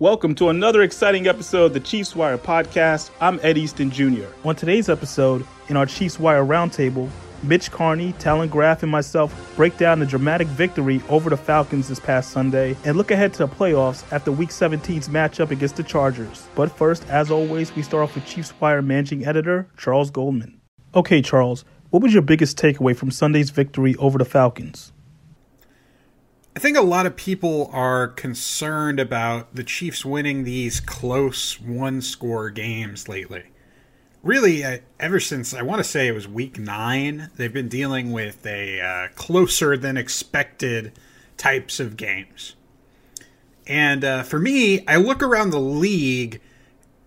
[0.00, 3.10] Welcome to another exciting episode of the Chiefs Wire podcast.
[3.20, 4.26] I'm Ed Easton Jr.
[4.44, 7.10] On today's episode, in our Chiefs Wire roundtable,
[7.42, 11.98] Mitch Carney, Talon Graff, and myself break down the dramatic victory over the Falcons this
[11.98, 16.46] past Sunday and look ahead to the playoffs after Week 17's matchup against the Chargers.
[16.54, 20.60] But first, as always, we start off with Chiefs Wire managing editor Charles Goldman.
[20.94, 24.92] Okay, Charles, what was your biggest takeaway from Sunday's victory over the Falcons?
[26.58, 32.00] I think a lot of people are concerned about the Chiefs winning these close one
[32.00, 33.44] score games lately.
[34.24, 38.10] Really, uh, ever since I want to say it was week nine, they've been dealing
[38.10, 40.98] with a uh, closer than expected
[41.36, 42.56] types of games.
[43.68, 46.40] And uh, for me, I look around the league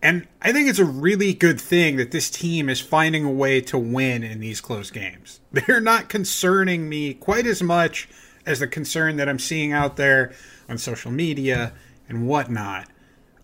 [0.01, 3.59] and I think it's a really good thing that this team is finding a way
[3.59, 5.41] to win in these close games.
[5.51, 8.07] They're not concerning me quite as much
[8.45, 10.33] as the concern that I'm seeing out there
[10.69, 11.73] on social media
[12.07, 12.87] and whatnot.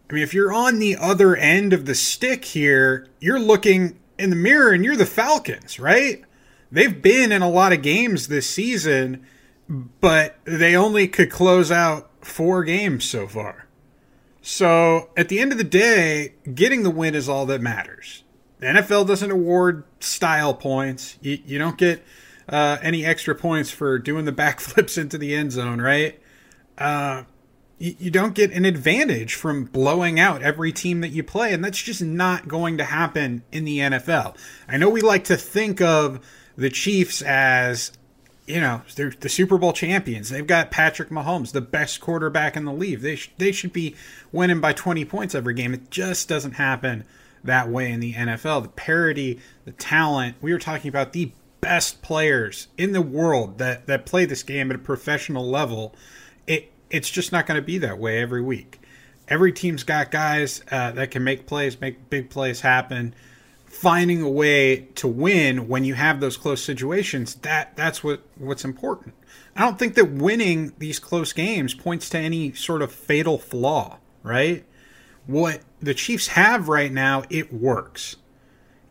[0.10, 4.30] I mean, if you're on the other end of the stick here, you're looking in
[4.30, 6.24] the mirror and you're the Falcons, right?
[6.72, 9.26] They've been in a lot of games this season,
[9.68, 13.68] but they only could close out four games so far.
[14.42, 18.24] So at the end of the day, getting the win is all that matters.
[18.60, 21.18] The NFL doesn't award style points.
[21.22, 22.04] You, you don't get
[22.50, 26.20] uh, any extra points for doing the backflips into the end zone, right?
[26.78, 27.24] Uh,
[27.80, 31.82] you, don't get an advantage from blowing out every team that you play, and that's
[31.82, 34.36] just not going to happen in the NFL.
[34.68, 36.20] I know we like to think of
[36.56, 37.92] the Chiefs as
[38.48, 40.30] you know, they're the Super Bowl champions.
[40.30, 43.02] They've got Patrick Mahomes, the best quarterback in the league.
[43.02, 43.94] They sh- they should be
[44.32, 45.74] winning by 20 points every game.
[45.74, 47.04] It just doesn't happen
[47.44, 48.64] that way in the NFL.
[48.64, 50.38] The parity, the talent.
[50.42, 54.70] We were talking about the best players in the world that that play this game
[54.70, 55.96] at a professional level,
[56.46, 58.80] it it's just not going to be that way every week.
[59.28, 63.14] Every team's got guys uh, that can make plays, make big plays happen.
[63.66, 68.64] Finding a way to win when you have those close situations, that that's what what's
[68.64, 69.14] important.
[69.56, 73.98] I don't think that winning these close games points to any sort of fatal flaw,
[74.24, 74.64] right?
[75.26, 78.16] What the Chiefs have right now, it works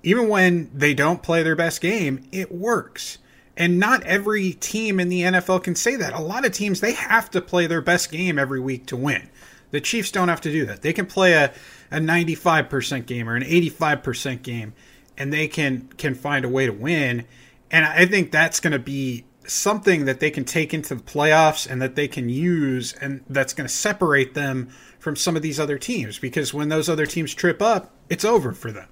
[0.06, 3.18] even when they don't play their best game, it works.
[3.56, 6.12] And not every team in the NFL can say that.
[6.12, 9.28] A lot of teams, they have to play their best game every week to win.
[9.72, 10.82] The Chiefs don't have to do that.
[10.82, 11.52] They can play a,
[11.90, 14.74] a 95% game or an 85% game
[15.18, 17.24] and they can can find a way to win.
[17.72, 21.68] And I think that's going to be something that they can take into the playoffs
[21.68, 24.68] and that they can use and that's going to separate them
[25.00, 28.52] from some of these other teams because when those other teams trip up, it's over
[28.52, 28.86] for them.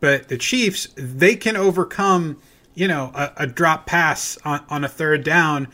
[0.00, 2.40] But the Chiefs, they can overcome,
[2.74, 5.68] you know, a, a drop pass on, on, a third down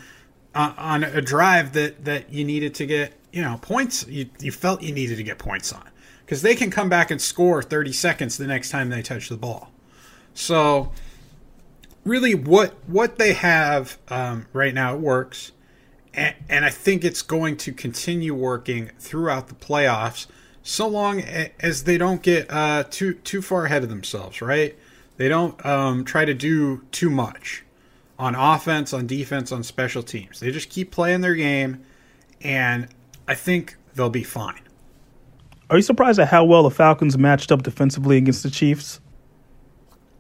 [0.55, 4.07] uh, on a drive that, that you needed to get, you know, points.
[4.09, 5.89] You, you felt you needed to get points on
[6.25, 9.37] because they can come back and score 30 seconds the next time they touch the
[9.37, 9.71] ball.
[10.35, 10.93] So,
[12.05, 15.53] really, what what they have um, right now it works,
[16.13, 20.27] and, and I think it's going to continue working throughout the playoffs
[20.67, 24.77] so long as they don't get uh, too too far ahead of themselves, right?
[25.17, 27.65] They don't um, try to do too much
[28.19, 30.41] on offense, on defense, on special teams.
[30.41, 31.85] They just keep playing their game,
[32.41, 32.89] and
[33.29, 34.61] I think they'll be fine.
[35.71, 39.01] Are you surprised at how well the Falcons matched up defensively against the Chiefs?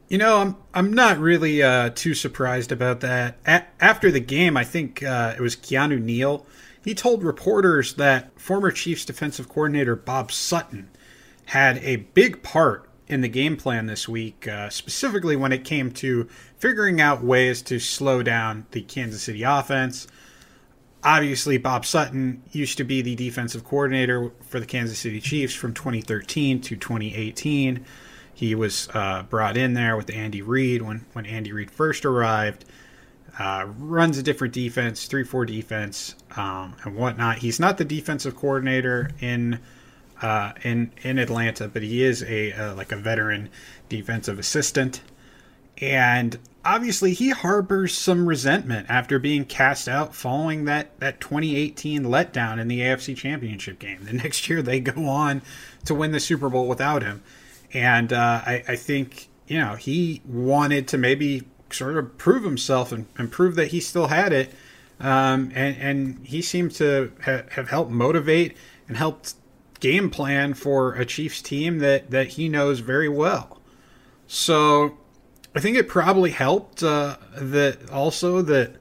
[0.08, 3.36] You know, I'm I'm not really uh, too surprised about that.
[3.48, 6.46] A- after the game, I think uh, it was Keanu Neal
[6.87, 10.88] he told reporters that former Chiefs defensive coordinator Bob Sutton
[11.47, 15.91] had a big part in the game plan this week, uh, specifically when it came
[15.91, 16.29] to
[16.59, 20.06] figuring out ways to slow down the Kansas City offense.
[21.03, 25.75] Obviously, Bob Sutton used to be the defensive coordinator for the Kansas City Chiefs from
[25.75, 27.85] 2013 to 2018.
[28.33, 32.65] He was uh, brought in there with Andy Reid when, when Andy Reid first arrived
[33.38, 37.38] uh, runs a different defense, three four defense, um, and whatnot.
[37.38, 39.61] He's not the defensive coordinator in
[40.23, 43.50] uh, in in Atlanta, but he is a uh, like a veteran
[43.88, 45.03] defensive assistant.
[45.79, 52.59] And obviously he harbors some resentment after being cast out following that, that 2018 letdown
[52.59, 54.05] in the AFC Championship game.
[54.05, 55.43] The next year they go on
[55.85, 57.23] to win the Super Bowl without him.
[57.73, 62.92] And uh, I, I think, you know, he wanted to maybe sort of prove himself
[62.92, 64.52] and, and prove that he still had it.
[64.98, 68.56] Um, and, and he seemed to ha- have helped motivate
[68.88, 69.34] and helped
[69.80, 73.60] game plan for a Chiefs team that, that he knows very well.
[74.26, 74.96] So
[75.54, 78.76] I think it probably helped uh, that also that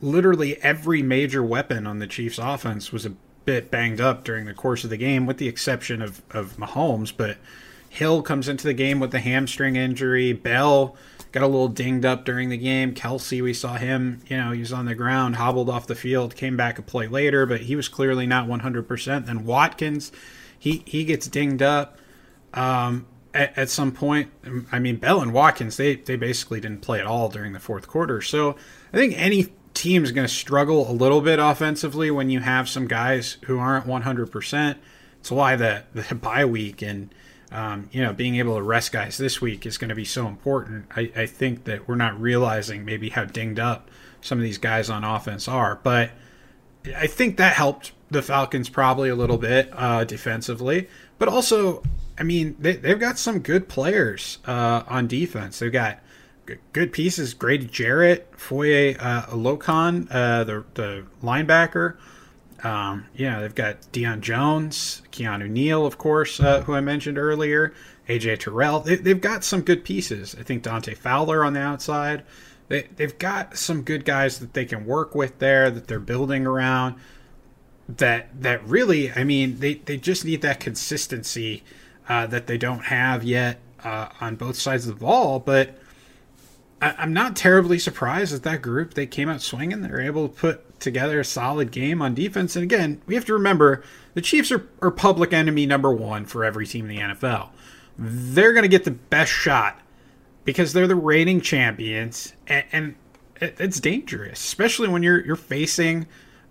[0.00, 3.10] literally every major weapon on the Chiefs' offense was a
[3.44, 7.12] bit banged up during the course of the game, with the exception of of Mahomes.
[7.16, 7.38] But
[7.88, 10.32] Hill comes into the game with a hamstring injury.
[10.32, 10.96] Bell
[11.36, 12.94] got a little dinged up during the game.
[12.94, 16.34] Kelce, we saw him, you know, he was on the ground, hobbled off the field,
[16.34, 19.26] came back a play later, but he was clearly not 100%.
[19.26, 20.12] Then Watkins,
[20.58, 21.98] he he gets dinged up.
[22.54, 24.30] Um, at, at, some point,
[24.72, 27.86] I mean, Bell and Watkins, they, they basically didn't play at all during the fourth
[27.86, 28.22] quarter.
[28.22, 28.56] So
[28.94, 32.66] I think any team is going to struggle a little bit offensively when you have
[32.66, 34.76] some guys who aren't 100%.
[35.20, 37.14] It's why the, the bye week and,
[37.52, 40.26] um, you know, being able to rest guys this week is going to be so
[40.26, 40.86] important.
[40.94, 43.90] I, I think that we're not realizing maybe how dinged up
[44.20, 45.78] some of these guys on offense are.
[45.82, 46.10] But
[46.96, 50.88] I think that helped the Falcons probably a little bit uh, defensively.
[51.18, 51.82] But also,
[52.18, 55.58] I mean, they, they've got some good players uh, on defense.
[55.58, 56.00] They've got
[56.72, 57.34] good pieces.
[57.34, 61.96] Grady Jarrett, Foye uh, uh, the the linebacker.
[62.64, 67.72] Um, yeah, they've got Deion Jones, Keanu Neal, of course, uh, who I mentioned earlier.
[68.08, 68.80] AJ Terrell.
[68.80, 70.36] They, they've got some good pieces.
[70.38, 72.22] I think Dante Fowler on the outside.
[72.68, 76.46] They, they've got some good guys that they can work with there that they're building
[76.46, 76.96] around.
[77.88, 81.62] That that really, I mean, they, they just need that consistency
[82.08, 85.38] uh, that they don't have yet uh, on both sides of the ball.
[85.38, 85.78] But
[86.82, 89.82] I, am not terribly surprised that that group they came out swinging.
[89.82, 92.56] They're able to put together a solid game on defense.
[92.56, 93.84] And again, we have to remember
[94.16, 97.50] the Chiefs are, are public enemy number one for every team in the NFL.
[97.98, 99.78] They're going to get the best shot
[100.46, 102.94] because they're the reigning champions, and, and
[103.42, 106.06] it's dangerous, especially when you're you're facing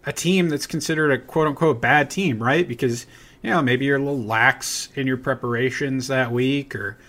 [0.06, 2.68] a team that's considered a quote unquote bad team, right?
[2.68, 3.08] Because
[3.42, 7.00] you know, maybe you're a little lax in your preparations that week, or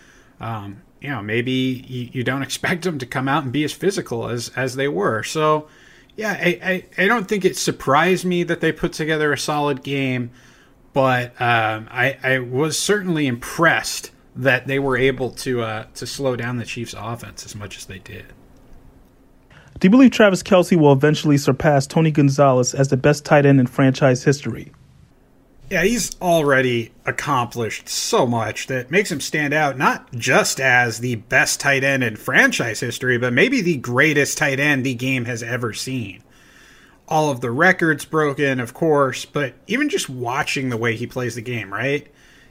[0.40, 3.74] um, you know, maybe you, you, don't expect them to come out and be as
[3.74, 5.22] physical as as they were.
[5.22, 5.68] So,
[6.16, 9.82] yeah, I, I, I don't think it surprised me that they put together a solid
[9.82, 10.30] game,
[10.92, 16.36] but um, I, I was certainly impressed that they were able to uh, to slow
[16.36, 18.26] down the Chiefs' offense as much as they did.
[19.78, 23.60] Do you believe Travis Kelce will eventually surpass Tony Gonzalez as the best tight end
[23.60, 24.72] in franchise history?
[25.68, 31.16] Yeah, he's already accomplished so much that makes him stand out not just as the
[31.16, 35.42] best tight end in franchise history, but maybe the greatest tight end the game has
[35.42, 36.22] ever seen.
[37.08, 41.34] All of the records broken, of course, but even just watching the way he plays
[41.34, 42.06] the game, right?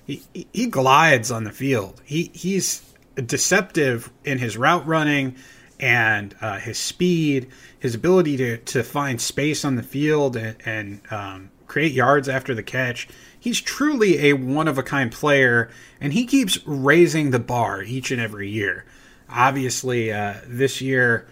[0.05, 0.21] He,
[0.51, 2.01] he glides on the field.
[2.05, 2.81] He he's
[3.15, 5.35] deceptive in his route running
[5.79, 7.47] and uh, his speed,
[7.79, 12.53] his ability to, to find space on the field and, and um, create yards after
[12.53, 13.07] the catch.
[13.39, 15.69] He's truly a one of a kind player,
[16.01, 18.85] and he keeps raising the bar each and every year.
[19.29, 21.27] Obviously, uh, this year,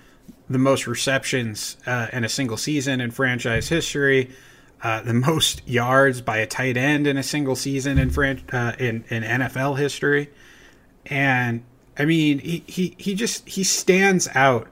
[0.50, 4.30] the most receptions uh, in a single season in franchise history,
[4.83, 8.73] uh, the most yards by a tight end in a single season in, fran- uh,
[8.80, 10.30] in, in NFL history.
[11.06, 11.63] And
[11.97, 14.68] I mean, he, he, he just he stands out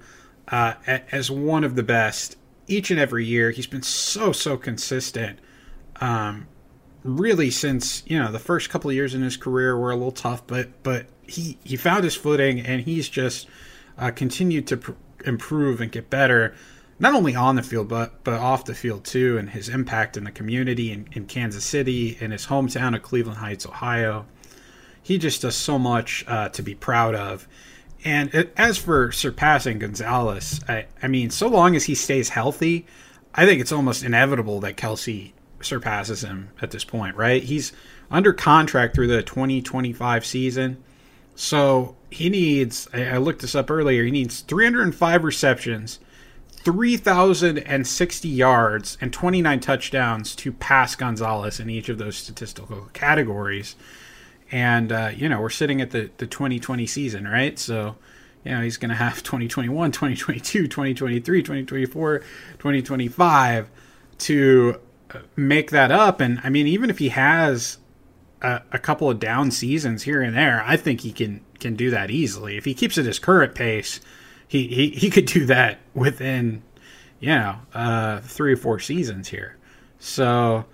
[0.48, 2.38] uh, as one of the best
[2.68, 3.52] each and every year.
[3.52, 5.40] He's been so so consistent
[6.02, 6.48] um,
[7.04, 10.12] really since you know the first couple of years in his career were a little
[10.12, 13.48] tough, but but he he found his footing and he's just
[13.98, 14.92] uh, continued to pr-
[15.26, 16.54] improve and get better,
[17.00, 20.24] not only on the field but but off the field too, and his impact in
[20.24, 24.26] the community in, in Kansas City, in his hometown of Cleveland Heights, Ohio.
[25.04, 27.48] He just does so much uh, to be proud of.
[28.04, 32.86] And as for surpassing Gonzalez, I, I mean, so long as he stays healthy,
[33.34, 35.34] I think it's almost inevitable that Kelce
[35.66, 37.44] surpasses him at this point, right?
[37.44, 37.72] He's
[38.10, 40.84] under contract through the 2025 season.
[41.36, 46.00] So he needs, I looked this up earlier, he needs 305 receptions,
[46.64, 53.76] 3,060 yards, and 29 touchdowns to pass Gonzalez in each of those statistical categories.
[54.52, 57.58] And, uh, you know, we're sitting at the, the 2020 season, right?
[57.58, 57.96] So,
[58.44, 63.70] you know, he's going to have 2021, 2022, 2023, 2024, 2025
[64.20, 64.80] to
[65.36, 66.22] make that up.
[66.22, 67.78] And I mean, even if he has
[68.42, 71.90] a, a, couple of down seasons here and there, I think he can can do
[71.92, 72.58] that easily.
[72.58, 74.00] If he keeps at his current pace,
[74.48, 76.64] he he, he could do that within
[77.20, 79.58] you know uh, three or four seasons here.
[80.00, 80.66] So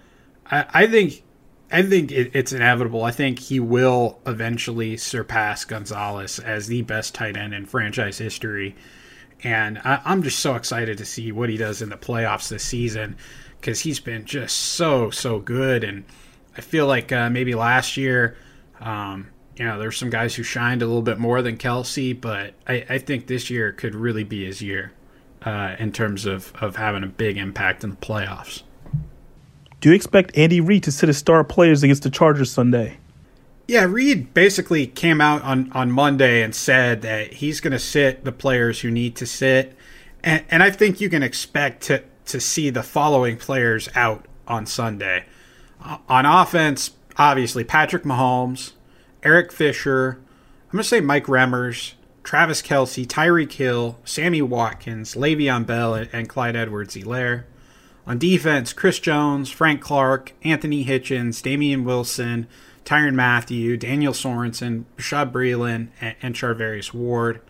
[0.50, 1.24] I, I think
[1.72, 3.04] I think it, it's inevitable.
[3.04, 8.76] I think he will eventually surpass Gonzalez as the best tight end in franchise history.
[9.44, 12.64] And I, I'm just so excited to see what he does in the playoffs this
[12.64, 13.18] season
[13.60, 15.84] because he's been just so so good.
[15.84, 16.06] And
[16.58, 18.38] I feel like uh, maybe last year,
[18.80, 22.54] um, you know, there's some guys who shined a little bit more than Kelce, but
[22.68, 24.94] I, I think this year could really be his year
[25.44, 28.64] uh, in terms of of having a big impact in the playoffs.
[29.80, 32.98] Do you expect Andy Reid to sit his star players against the Chargers Sunday?
[33.68, 38.24] Yeah, Reid basically came out on, on Monday and said that he's going to sit
[38.24, 39.76] the players who need to sit.
[40.24, 44.66] And, and I think you can expect to, to see the following players out on
[44.66, 45.26] Sunday.
[45.84, 48.74] Uh, on offense, obviously, Patrick Mahomes,
[49.24, 50.20] Eric Fisher,
[50.68, 51.94] I'm going to say Mike Remmers,
[52.24, 57.46] Travis Kelce, Tyreek Hill, Sammy Watkins, Le'Veon Bell, and Clyde Edwards Helaire.
[58.06, 62.48] On defense, Chris Jones, Frank Clark, Anthony Hitchens, Damien Wilson,
[62.84, 67.42] Tyrann Mathieu, Daniel Sorensen, Bashaud Breeland, and, and Charvarius Ward.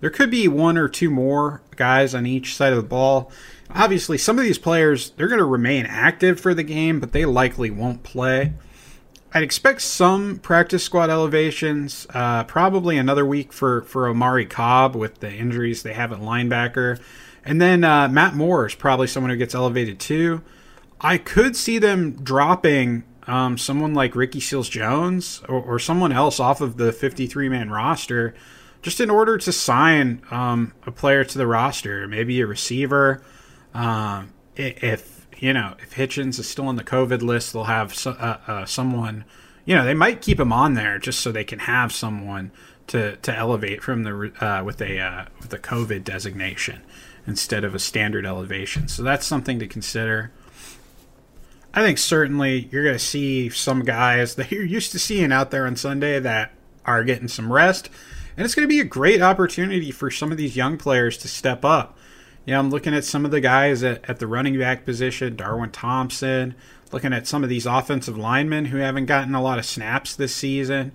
[0.00, 3.30] There could be one or two more guys on each side of the ball.
[3.70, 7.24] Obviously, some of these players, they're going to remain active for the game, but they
[7.24, 8.52] likely won't play.
[9.32, 15.18] I'd expect some practice squad elevations, uh, probably another week for, for Omari Cobb with
[15.18, 17.00] the injuries they have at linebacker.
[17.44, 20.42] And then uh, Matt Moore is probably someone who gets elevated too.
[21.00, 26.38] I could see them dropping um, someone like Ricky Seals Jones or, or, someone else
[26.38, 28.34] off of the 53 man roster
[28.82, 33.22] just in order to sign um, a player to the roster, maybe a receiver.
[33.74, 38.12] Um, if, you know, if Hitchens is still on the COVID list, they'll have so,
[38.12, 39.24] uh, uh, someone,
[39.64, 42.52] you know, they might keep him on there just so they can have someone
[42.86, 46.82] to, to elevate from the uh, with a uh, with a COVID designation
[47.26, 48.88] instead of a standard elevation.
[48.88, 50.30] So that's something to consider.
[51.72, 55.50] I think certainly you're going to see some guys that you're used to seeing out
[55.50, 56.52] there on Sunday that
[56.84, 57.90] are getting some rest.
[58.36, 61.28] And it's going to be a great opportunity for some of these young players to
[61.28, 61.93] step up.
[62.52, 65.70] Know, I'm looking at some of the guys at, at the running back position, Darwin
[65.70, 66.54] Thompson,
[66.92, 70.34] looking at some of these offensive linemen who haven't gotten a lot of snaps this
[70.34, 70.92] season.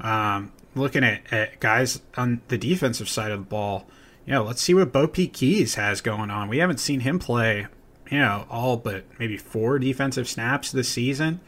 [0.00, 3.88] Um, looking at, at guys on the defensive side of the ball
[4.28, 6.50] you know, let's see what BoPete Keyes has going on.
[6.50, 7.66] We haven't seen him play,
[8.10, 11.40] you know, all but maybe four defensive snaps this season.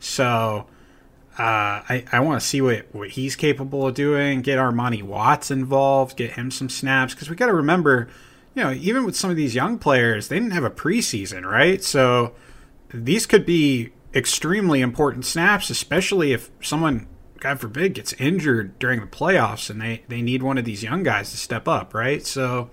[0.00, 0.66] So
[1.38, 5.52] uh, I, I want to see what, what he's capable of doing, get Armani Watts
[5.52, 7.14] involved, get him some snaps.
[7.14, 8.08] Because we got to remember,
[8.54, 11.82] you know, even with some of these young players, they didn't have a preseason, right?
[11.82, 12.34] So
[12.92, 17.08] these could be extremely important snaps, especially if someone
[17.44, 21.02] God forbid, gets injured during the playoffs and they, they need one of these young
[21.02, 22.24] guys to step up, right?
[22.24, 22.70] So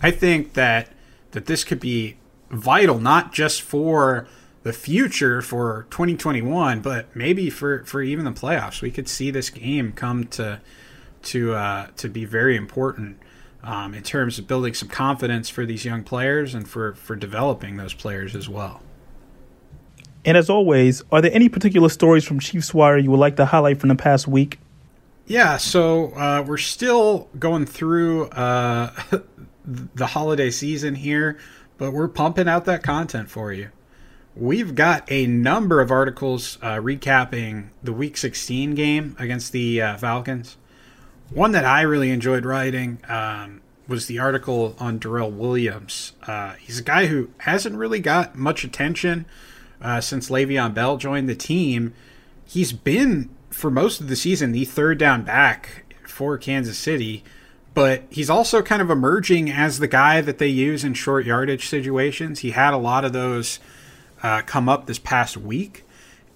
[0.00, 0.88] I think that
[1.32, 2.16] that this could be
[2.50, 4.26] vital, not just for
[4.62, 8.80] the future for 2021, but maybe for, for even the playoffs.
[8.80, 10.62] We could see this game come to
[11.24, 13.18] to uh, to be very important
[13.68, 17.76] um, in terms of building some confidence for these young players and for, for developing
[17.76, 18.80] those players as well.
[20.24, 23.44] And as always, are there any particular stories from Chiefs Wire you would like to
[23.44, 24.58] highlight from the past week?
[25.26, 28.90] Yeah, so uh, we're still going through uh,
[29.66, 31.38] the holiday season here,
[31.76, 33.68] but we're pumping out that content for you.
[34.34, 39.96] We've got a number of articles uh, recapping the Week 16 game against the uh,
[39.98, 40.56] Falcons.
[41.30, 46.12] One that I really enjoyed writing um, was the article on Darrel Williams.
[46.26, 49.26] Uh, he's a guy who hasn't really got much attention
[49.80, 51.94] uh, since Le'Veon Bell joined the team.
[52.46, 57.22] He's been for most of the season the third down back for Kansas City,
[57.74, 61.68] but he's also kind of emerging as the guy that they use in short yardage
[61.68, 62.40] situations.
[62.40, 63.60] He had a lot of those
[64.22, 65.84] uh, come up this past week,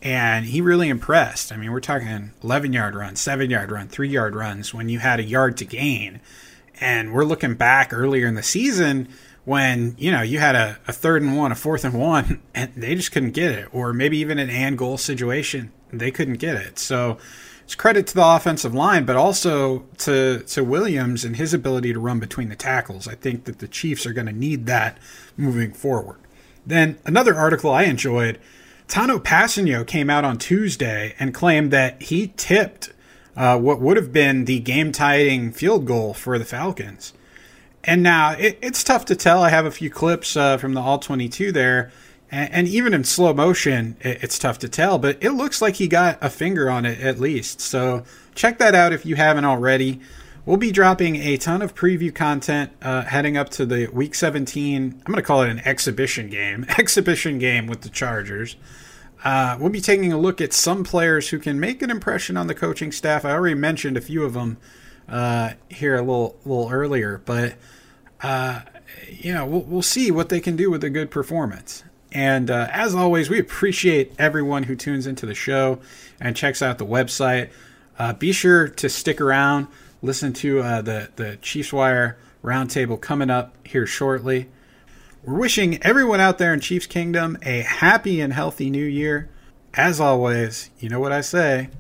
[0.03, 1.53] and he really impressed.
[1.53, 4.99] I mean, we're talking 11 yard run, 7 yard run, 3 yard runs when you
[4.99, 6.21] had a yard to gain.
[6.81, 9.09] And we're looking back earlier in the season
[9.45, 12.73] when you know you had a, a third and one, a fourth and one, and
[12.77, 16.57] they just couldn't get it, or maybe even an and goal situation, they couldn't get
[16.57, 16.79] it.
[16.79, 17.19] So
[17.65, 22.01] it's credit to the offensive line, but also to to Williams and his ability to
[22.01, 23.07] run between the tackles.
[23.07, 24.99] I think that the Chiefs are going to need that
[25.37, 26.19] moving forward.
[26.65, 28.39] Then another article I enjoyed,
[28.93, 32.93] Tanoh Kpassagnon came out on Tuesday and claimed that he tipped
[33.35, 37.15] uh, what would have been the game-tying field goal for the Falcons.
[37.85, 39.43] And now it, it's tough to tell.
[39.43, 41.91] I have a few clips uh, from the All 22 there,
[42.31, 44.99] and, and even in slow motion, it, it's tough to tell.
[44.99, 47.63] But it looks like he got a finger on it at least.
[47.63, 50.01] So check that out if you haven't already.
[50.45, 54.83] We'll be dropping a ton of preview content uh, heading up to the Week 17.
[54.93, 58.57] I'm going to call it an exhibition game, exhibition game with the Chargers.
[59.23, 62.49] Uh, we'll be taking a look at some players who can make an impression on
[62.49, 63.25] the coaching staff.
[63.25, 64.57] I already mentioned a few of them
[65.09, 67.55] uh, here a little little earlier, but
[68.21, 68.63] uh,
[69.09, 71.85] you know we'll, we'll see what they can do with a good performance.
[72.11, 75.79] And uh, as always, we appreciate everyone who tunes into the show
[76.21, 77.51] and checks out the website.
[77.97, 79.69] Uh, be sure to stick around,
[80.03, 84.49] listen to uh, the the Chiefs Wire roundtable coming up here shortly.
[85.25, 89.31] We're wishing everyone out there in Chiefs Kingdom a happy and healthy new year.
[89.75, 91.71] As always, you know what I say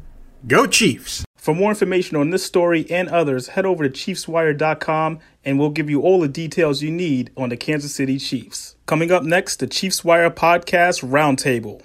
[0.46, 1.24] go Chiefs!
[1.36, 5.90] For more information on this story and others, head over to ChiefsWire.com and we'll give
[5.90, 8.76] you all the details you need on the Kansas City Chiefs.
[8.86, 11.82] Coming up next, the Chiefs Wire Podcast Roundtable.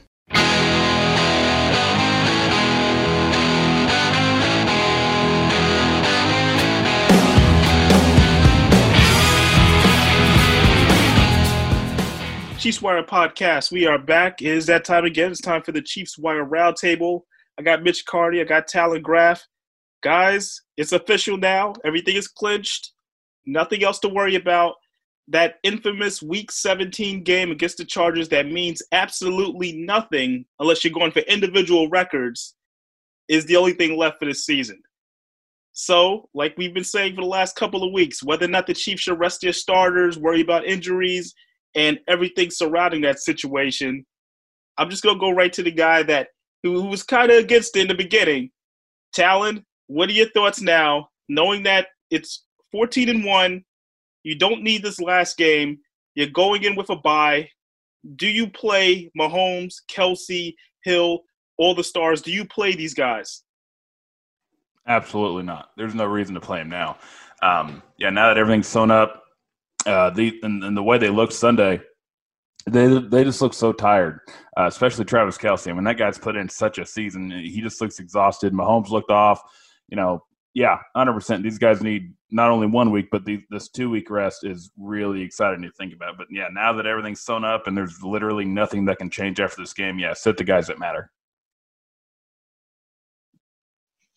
[12.67, 13.71] Chiefs Wire podcast.
[13.71, 14.41] We are back.
[14.41, 15.31] It is that time again.
[15.31, 17.21] It's time for the Chiefs Wire Roundtable.
[17.57, 18.41] I got Mitch Carney.
[18.41, 19.41] I got Talon Graff.
[20.03, 21.75] Guys, it's official now.
[21.85, 22.91] Everything is clinched.
[23.45, 24.73] Nothing else to worry about.
[25.29, 31.13] That infamous Week 17 game against the Chargers that means absolutely nothing unless you're going
[31.13, 32.53] for individual records
[33.29, 34.81] is the only thing left for this season.
[35.71, 38.73] So, like we've been saying for the last couple of weeks, whether or not the
[38.73, 41.33] Chiefs should rest their starters, worry about injuries,
[41.77, 44.05] and everything surrounding that situation,
[44.77, 46.27] I'm just gonna go right to the guy that
[46.63, 48.51] who, who was kind of against it in the beginning.
[49.13, 53.63] Talon, what are your thoughts now, knowing that it's 14 and one,
[54.23, 55.77] you don't need this last game,
[56.15, 57.47] you're going in with a bye.
[58.15, 61.21] Do you play Mahomes, Kelce, Hill,
[61.57, 62.21] all the stars?
[62.21, 63.43] Do you play these guys?
[64.87, 65.69] Absolutely not.
[65.77, 66.97] There's no reason to play him now.
[67.41, 69.26] Um, yeah, now that everything's sewn up,
[69.87, 71.81] uh, the and, and, the way they looked Sunday,
[72.65, 74.19] they they just look so tired,
[74.57, 75.69] uh, especially Travis Kelce.
[75.69, 77.31] I mean, that guy's put in such a season.
[77.31, 78.53] He just looks exhausted.
[78.53, 79.41] Mahomes looked off.
[79.87, 80.23] You know,
[80.53, 81.43] yeah, hundred percent.
[81.43, 85.21] These guys need not only one week, but the, this two week rest is really
[85.21, 86.17] exciting to think about.
[86.17, 89.61] But yeah, now that everything's sewn up and there's literally nothing that can change after
[89.61, 91.11] this game, yeah, sit the guys that matter.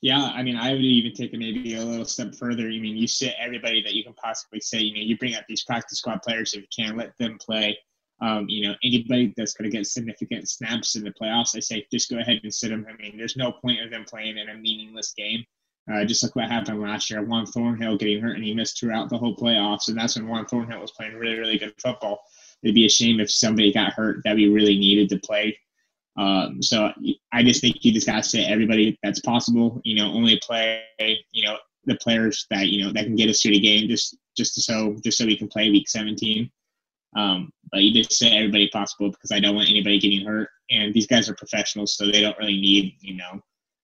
[0.02, 2.64] Yeah, I mean, I would even take it maybe a little step further.
[2.64, 4.78] I mean, you sit everybody that you can possibly say.
[4.78, 7.76] You know, you bring out these practice squad players if you can let them play.
[8.22, 11.86] Um, you know, anybody that's going to get significant snaps in the playoffs, I say
[11.90, 12.86] just go ahead and sit them.
[12.88, 15.44] I mean, there's no point of them playing in a meaningless game.
[15.90, 19.08] Uh, just like what happened last year, Juan Thornhill getting hurt and he missed throughout
[19.08, 22.22] the whole playoffs, and that's when Juan Thornhill was playing really, really good football.
[22.62, 25.58] It'd be a shame if somebody got hurt that we really needed to play
[26.20, 26.92] um, so
[27.33, 29.80] I just think you just got to say everybody that's possible.
[29.85, 30.83] You know, only play
[31.33, 31.56] you know
[31.87, 34.96] the players that you know that can get us through the game just just so
[35.02, 36.50] just so we can play week 17.
[37.16, 40.50] Um, but you just say everybody possible because I don't want anybody getting hurt.
[40.70, 43.40] And these guys are professionals, so they don't really need you know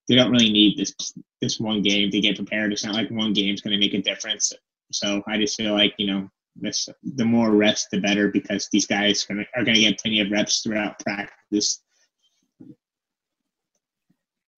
[0.06, 0.94] they don't really need this
[1.40, 2.70] this one game to get prepared.
[2.70, 4.52] It's not like one game's going to make a difference.
[4.92, 8.86] So I just feel like you know this the more rest the better because these
[8.86, 11.80] guys are going to get plenty of reps throughout practice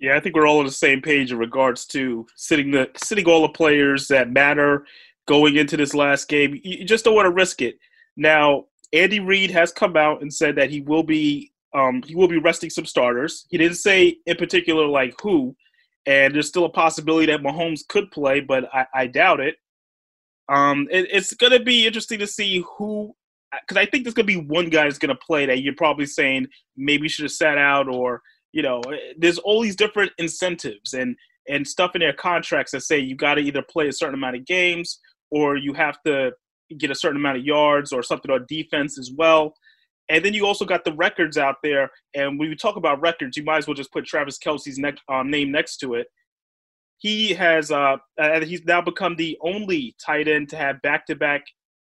[0.01, 3.27] yeah, I think we're all on the same page in regards to sitting the sitting
[3.27, 4.87] all the players that matter
[5.27, 6.59] going into this last game.
[6.63, 7.79] You just don't want to risk it.
[8.17, 12.29] Now, Andy Reid has come out and said that he will be um, he will
[12.29, 13.47] be resting some starters.
[13.51, 15.55] He didn't say in particular like who,
[16.07, 19.57] and there's still a possibility that Mahomes could play, but I, I doubt it.
[20.49, 23.15] Um, it, it's going to be interesting to see who,
[23.53, 25.75] because I think there's going to be one guy that's going to play that you're
[25.75, 28.83] probably saying maybe should have sat out or you know,
[29.17, 31.17] there's all these different incentives and
[31.49, 34.37] and stuff in their contracts that say you got to either play a certain amount
[34.37, 36.31] of games or you have to
[36.77, 39.55] get a certain amount of yards or something on defense as well.
[40.11, 41.91] And then you also got the records out there.
[42.15, 44.93] And when we talk about records, you might as well just put Travis Kelce's ne-
[45.09, 46.07] uh, name next to it.
[46.99, 51.45] He has uh, uh, he's now become the only tight end to have back-to-back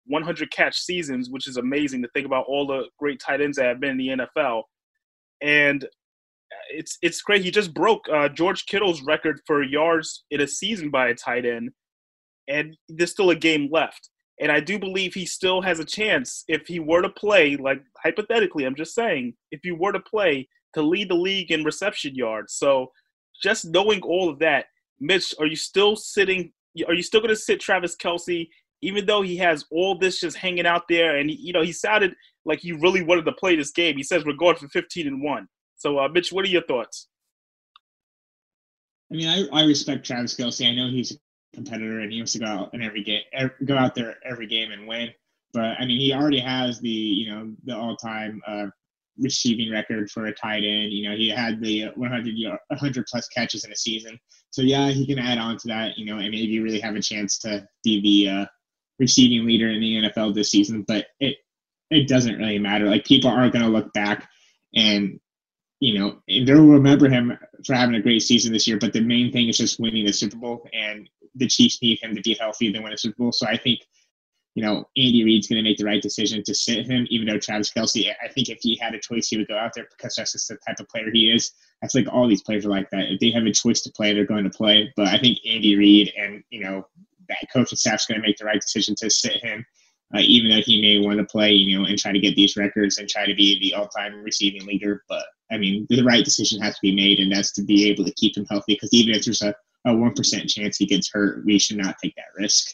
[0.08, 3.66] 100 catch seasons, which is amazing to think about all the great tight ends that
[3.66, 4.64] have been in the NFL.
[5.42, 5.86] And
[6.70, 7.44] it's it's great.
[7.44, 11.46] He just broke uh, George Kittle's record for yards in a season by a tight
[11.46, 11.72] end,
[12.48, 14.10] and there's still a game left.
[14.40, 17.84] And I do believe he still has a chance if he were to play, like
[18.04, 22.16] hypothetically, I'm just saying, if you were to play to lead the league in reception
[22.16, 22.54] yards.
[22.54, 22.92] So
[23.42, 24.66] just knowing all of that,
[25.00, 26.52] Mitch, are you still sitting?
[26.88, 28.48] Are you still going to sit Travis Kelce,
[28.82, 31.18] even though he has all this just hanging out there?
[31.18, 33.98] And you know, he sounded like he really wanted to play this game.
[33.98, 35.48] He says we're going for 15 and one.
[35.82, 37.08] So, uh, Mitch, what are your thoughts?
[39.12, 40.70] I mean, I, I respect Travis Kelce.
[40.70, 41.16] I know he's a
[41.56, 43.24] competitor, and he wants to go out in every game,
[43.66, 45.10] go out there every game and win.
[45.54, 48.68] But I mean, he already has the you know the all-time uh,
[49.18, 50.94] receiving record for a tight end.
[50.94, 52.36] You know, he had the 100
[52.68, 54.20] 100 plus catches in a season.
[54.52, 55.98] So yeah, he can add on to that.
[55.98, 58.46] You know, and maybe really have a chance to be the uh,
[59.00, 60.86] receiving leader in the NFL this season.
[60.88, 61.38] But it
[61.90, 62.86] it doesn't really matter.
[62.86, 64.30] Like people are going to look back
[64.76, 65.20] and
[65.82, 68.78] you know they'll remember him for having a great season this year.
[68.80, 72.16] But the main thing is just winning the Super Bowl, and the Chiefs need him
[72.16, 73.32] to be healthy to win a Super Bowl.
[73.34, 73.82] So I think
[74.56, 77.40] you know, Andy Reid's going to make the right decision to sit him, even though
[77.40, 80.16] Travis Kelce, I think if he had a choice, he would go out there because
[80.16, 81.52] that's just the type of player he is.
[81.84, 83.12] I like all these players are like that.
[83.12, 84.92] If they have a choice to play, they're going to play.
[84.96, 86.86] But I think Andy Reid and, you know,
[87.30, 89.66] that coaching staff's going to make the right decision to sit him,
[90.14, 92.58] uh, even though he may want to play, you know, and try to get these
[92.58, 95.04] records and try to be the all time receiving leader.
[95.08, 98.06] But I mean, the right decision has to be made, and that's to be able
[98.06, 99.54] to keep him healthy because even if there's a,
[99.86, 102.68] a 1% chance he gets hurt, we should not take that risk.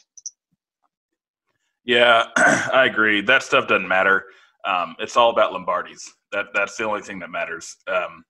[1.84, 3.20] Yeah, I agree.
[3.22, 4.24] That stuff doesn't matter.
[4.64, 6.04] Um, it's all about Lombardi's.
[6.32, 7.76] That that's the only thing that matters.
[7.86, 8.22] Um,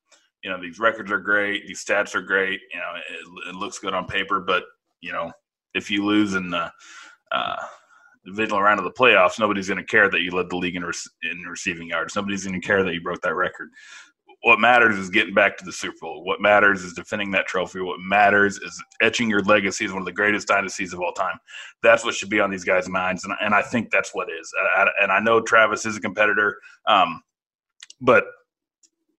[0.44, 1.66] you know, these records are great.
[1.66, 2.61] These stats are great.
[2.72, 4.64] You know, it, it looks good on paper, but
[5.00, 5.32] you know,
[5.74, 6.70] if you lose in the
[7.32, 7.56] uh,
[8.24, 10.84] divisional round of the playoffs, nobody's going to care that you led the league in,
[10.84, 12.14] in receiving yards.
[12.14, 13.70] Nobody's going to care that you broke that record
[14.42, 16.24] what matters is getting back to the Super Bowl.
[16.24, 17.81] What matters is defending that trophy.
[17.81, 21.38] What matters is etching your legacy as one of the greatest dynasties of all time.
[21.83, 24.53] That's what should be on these guys' minds, and, and I think that's what is.
[24.77, 27.22] I, and I know Travis is a competitor, um,
[28.01, 28.24] but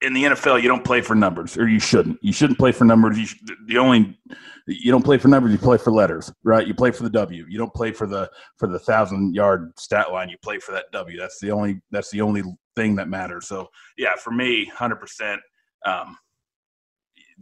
[0.01, 2.17] in the NFL, you don't play for numbers, or you shouldn't.
[2.21, 3.17] You shouldn't play for numbers.
[3.17, 3.27] You
[3.67, 4.17] the only
[4.65, 5.51] you don't play for numbers.
[5.51, 6.65] You play for letters, right?
[6.65, 7.45] You play for the W.
[7.49, 10.29] You don't play for the for the thousand yard stat line.
[10.29, 11.19] You play for that W.
[11.19, 12.43] That's the only that's the only
[12.75, 13.47] thing that matters.
[13.47, 15.41] So yeah, for me, hundred um, percent.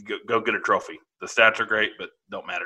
[0.06, 1.00] Go, go get a trophy.
[1.22, 2.66] The stats are great, but don't matter.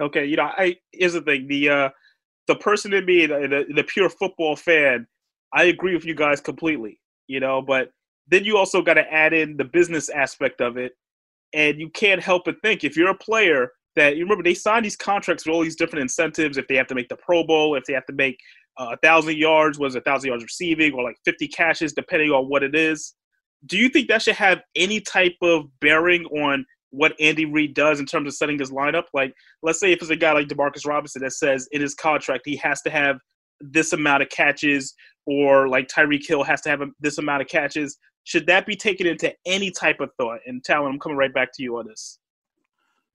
[0.00, 1.88] Okay, you know, I here's the thing: the uh,
[2.46, 5.06] the person in me, the, the, the pure football fan,
[5.54, 7.00] I agree with you guys completely.
[7.28, 7.90] You know, but
[8.26, 10.92] then you also got to add in the business aspect of it,
[11.52, 14.84] and you can't help but think if you're a player that you remember they signed
[14.84, 16.56] these contracts with all these different incentives.
[16.56, 18.38] If they have to make the Pro Bowl, if they have to make
[18.80, 22.48] a uh, thousand yards, was a thousand yards receiving, or like fifty catches, depending on
[22.48, 23.14] what it is.
[23.66, 28.00] Do you think that should have any type of bearing on what Andy Reid does
[28.00, 29.04] in terms of setting his lineup?
[29.12, 32.42] Like, let's say if it's a guy like Demarcus Robinson that says in his contract
[32.46, 33.18] he has to have
[33.60, 34.94] this amount of catches,
[35.26, 37.98] or like Tyreek Hill has to have this amount of catches.
[38.24, 40.40] Should that be taken into any type of thought?
[40.46, 42.18] And Talon, I'm coming right back to you on this.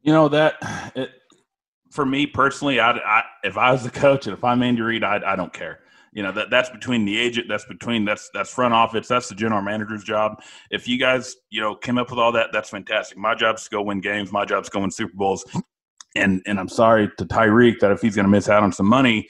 [0.01, 0.55] You know that
[0.95, 1.09] it,
[1.95, 5.03] for me personally, I, I, if I was the coach and if I'm Andy Reid,
[5.03, 5.79] I, I don't care.
[6.11, 9.35] You know that that's between the agent, that's between that's that's front office, that's the
[9.35, 10.41] general manager's job.
[10.71, 13.17] If you guys you know came up with all that, that's fantastic.
[13.17, 14.31] My job is to go win games.
[14.31, 15.43] My job is go win Super Bowls.
[16.17, 18.85] And and I'm sorry to Tyreek that if he's going to miss out on some
[18.85, 19.27] money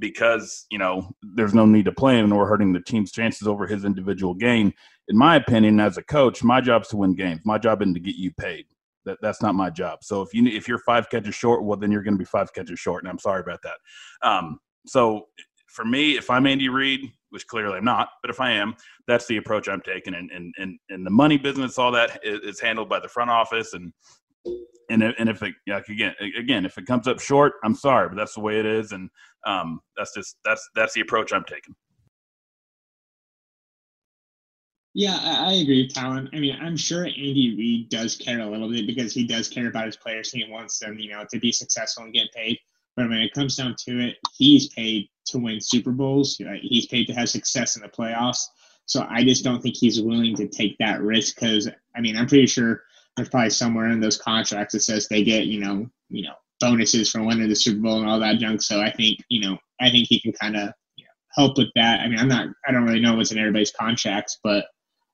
[0.00, 3.46] because you know there's no need to play him and we're hurting the team's chances
[3.46, 4.74] over his individual gain.
[5.06, 7.42] In my opinion, as a coach, my job is to win games.
[7.44, 8.66] My job isn't to get you paid.
[9.08, 10.00] That, that's not my job.
[10.02, 12.52] So if you if you're five catches short, well then you're going to be five
[12.52, 13.78] catches short, and I'm sorry about that.
[14.22, 15.28] Um, so
[15.66, 18.74] for me, if I'm Andy Reid, which clearly I'm not, but if I am,
[19.06, 20.14] that's the approach I'm taking.
[20.14, 23.72] And and and, and the money business, all that is, handled by the front office.
[23.72, 23.92] And
[24.90, 28.16] and and if it like again again if it comes up short, I'm sorry, but
[28.16, 28.92] that's the way it is.
[28.92, 29.08] And
[29.46, 31.74] um, that's just that's that's the approach I'm taking.
[34.98, 36.28] Yeah, I, I agree with Talon.
[36.32, 39.68] I mean, I'm sure Andy Reid does care a little bit because he does care
[39.68, 42.58] about his players and he wants them, you know, to be successful and get paid.
[42.96, 46.36] But when it comes down to it, he's paid to win Super Bowls.
[46.62, 48.44] He's paid to have success in the playoffs.
[48.86, 52.26] So I just don't think he's willing to take that risk because I mean I'm
[52.26, 52.82] pretty sure
[53.14, 57.08] there's probably somewhere in those contracts that says they get you know you know bonuses
[57.08, 58.62] for winning the Super Bowl and all that junk.
[58.62, 61.68] So I think you know I think he can kind of you know, help with
[61.76, 62.00] that.
[62.00, 64.64] I mean I'm not I don't really know what's in everybody's contracts, but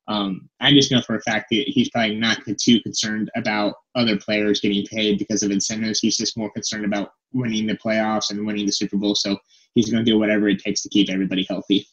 [0.07, 4.17] um, I just know for a fact that he's probably not too concerned about other
[4.17, 5.99] players getting paid because of incentives.
[5.99, 9.15] He's just more concerned about winning the playoffs and winning the Super Bowl.
[9.15, 9.37] So
[9.73, 11.87] he's going to do whatever it takes to keep everybody healthy.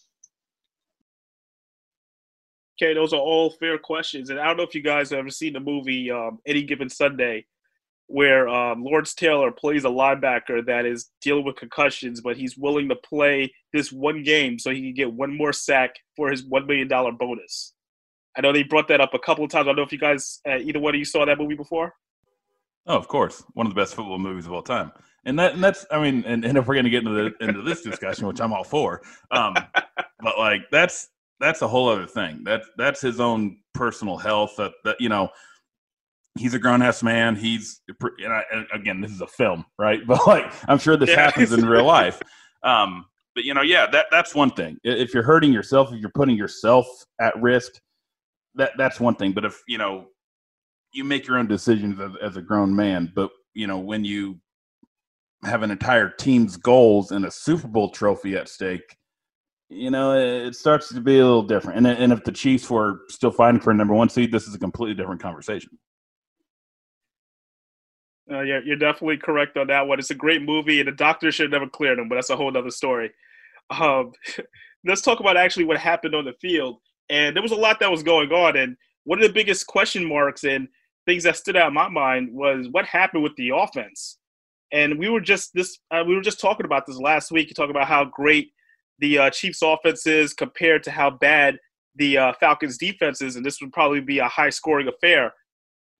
[2.81, 4.29] Okay, those are all fair questions.
[4.29, 6.91] And I don't know if you guys have ever seen the movie um, Any Given
[6.91, 7.47] Sunday,
[8.09, 12.89] where um, Lawrence Taylor plays a linebacker that is dealing with concussions, but he's willing
[12.89, 16.67] to play this one game so he can get one more sack for his $1
[16.67, 17.73] million bonus.
[18.37, 19.65] I know they brought that up a couple of times.
[19.65, 21.95] I don't know if you guys, uh, either one of you saw that movie before.
[22.87, 24.91] Oh, of course, one of the best football movies of all time.
[25.25, 27.45] And that, and that's, I mean, and, and if we're going to get into the
[27.45, 29.55] into this discussion, which I'm all for, um,
[30.21, 32.43] but like that's that's a whole other thing.
[32.45, 34.55] That's that's his own personal health.
[34.57, 35.29] That that you know,
[36.37, 37.37] he's a grown ass man.
[37.37, 40.01] He's and, I, and again, this is a film, right?
[40.07, 41.21] But like, I'm sure this yeah.
[41.21, 42.21] happens in real life.
[42.65, 43.05] Um,
[43.37, 44.79] but you know, yeah, that that's one thing.
[44.83, 46.87] If you're hurting yourself, if you're putting yourself
[47.21, 47.73] at risk,
[48.55, 49.33] that that's one thing.
[49.33, 50.07] But if you know,
[50.93, 53.13] you make your own decisions as, as a grown man.
[53.15, 54.39] But you know, when you
[55.45, 58.97] have an entire team's goals and a Super Bowl trophy at stake,
[59.69, 61.79] you know, it starts to be a little different.
[61.79, 64.55] And and if the Chiefs were still fighting for a number one seed, this is
[64.55, 65.79] a completely different conversation.
[68.31, 69.99] Uh, yeah, you're definitely correct on that one.
[69.99, 72.37] It's a great movie, and the doctor should have never cleared him, but that's a
[72.37, 73.11] whole other story.
[73.71, 74.13] Um,
[74.87, 76.79] let's talk about actually what happened on the field.
[77.13, 80.05] And there was a lot that was going on, and one of the biggest question
[80.05, 80.67] marks and
[81.07, 84.19] things that stood out in my mind was what happened with the offense.
[84.73, 87.49] And we were just this, uh, we were just talking about this last week.
[87.49, 88.53] You talk about how great
[88.99, 91.59] the uh, Chiefs' offense is compared to how bad
[91.97, 95.33] the uh, Falcons' defense is, and this would probably be a high-scoring affair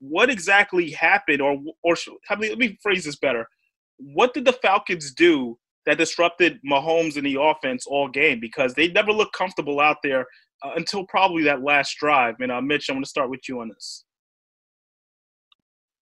[0.03, 1.97] what exactly happened, or or
[2.29, 3.49] let me, let me phrase this better.
[3.99, 8.41] What did the Falcons do that disrupted Mahomes in the offense all game?
[8.41, 10.27] Because they never looked comfortable out there
[10.65, 12.37] uh, until probably that last drive.
[12.41, 14.05] And uh, Mitch, I'm going to start with you on this.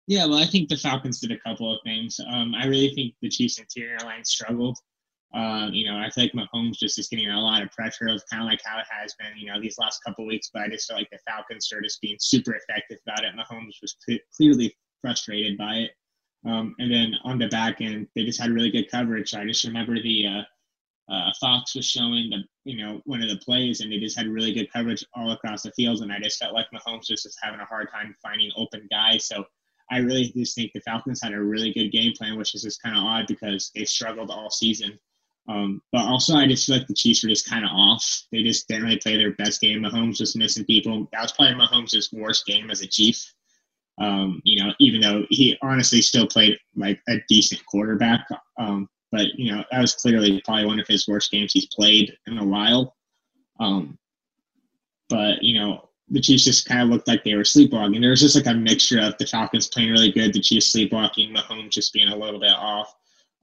[0.07, 2.21] Yeah, well, I think the Falcons did a couple of things.
[2.31, 4.79] Um, I really think the Chiefs' interior line struggled.
[5.35, 8.23] Um, you know, I feel like Mahomes just is getting a lot of pressure of
[8.31, 10.51] kind of like how it has been, you know, these last couple weeks.
[10.53, 13.35] But I just feel like the Falcons are just being super effective about it.
[13.35, 15.91] Mahomes was cl- clearly frustrated by it.
[16.47, 19.35] Um, and then on the back end, they just had really good coverage.
[19.35, 20.43] I just remember the uh,
[21.09, 24.27] uh, Fox was showing the, you know, one of the plays, and they just had
[24.27, 26.01] really good coverage all across the field.
[26.01, 29.27] And I just felt like Mahomes was just having a hard time finding open guys.
[29.27, 29.45] So
[29.91, 32.83] I really just think the Falcons had a really good game plan, which is just
[32.83, 34.99] kind of odd because they struggled all season.
[35.47, 38.05] Um, but also, I just feel like the Chiefs were just kind of off.
[38.33, 39.83] They just didn't really play their best game.
[39.83, 41.07] Mahomes was missing people.
[41.13, 43.23] That was probably Mahomes' worst game as a Chief.
[44.01, 48.27] Um, you know, even though he honestly still played like a decent quarterback.
[48.59, 52.13] Um, but you know, that was clearly probably one of his worst games he's played
[52.27, 52.97] in a while.
[53.61, 53.97] Um,
[55.09, 58.01] but you know, the Chiefs just kind of looked like they were sleepwalking.
[58.01, 61.33] There was just like a mixture of the Falcons playing really good, the Chiefs sleepwalking,
[61.33, 62.93] Mahomes just being a little bit off.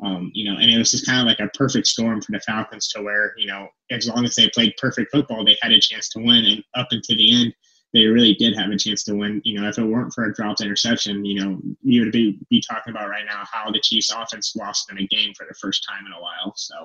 [0.04, 2.40] Um, you know, and it was just kind of like a perfect storm for the
[2.42, 5.80] Falcons to where, you know, as long as they played perfect football, they had a
[5.80, 6.44] chance to win.
[6.44, 7.54] And up until the end,
[7.94, 9.42] they really did have a chance to win.
[9.44, 12.62] You know, if it weren't for a dropped interception, you know, you would be, be
[12.62, 15.86] talking about right now how the Chiefs offense lost in a game for the first
[15.90, 16.54] time in a while.
[16.56, 16.76] So,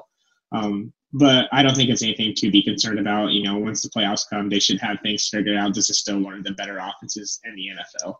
[0.52, 3.32] um, but I don't think it's anything to be concerned about.
[3.32, 5.74] You know, once the playoffs come, they should have things figured out.
[5.74, 8.16] This is still one of the better offenses in the NFL.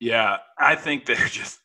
[0.00, 1.60] Yeah, I think they're just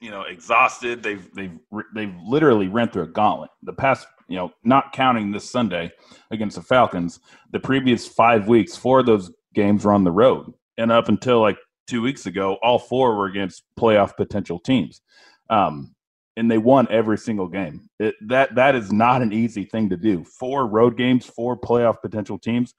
[0.00, 1.02] you know exhausted.
[1.02, 1.58] They've they've
[1.94, 3.50] they've literally ran through a gauntlet.
[3.62, 5.90] The past, you know, not counting this Sunday
[6.30, 7.20] against the Falcons,
[7.52, 11.40] the previous five weeks, four of those games were on the road, and up until
[11.40, 15.00] like two weeks ago, all four were against playoff potential teams.
[15.48, 15.94] Um,
[16.38, 17.88] and they won every single game.
[17.98, 20.22] It, that that is not an easy thing to do.
[20.24, 22.74] Four road games, four playoff potential teams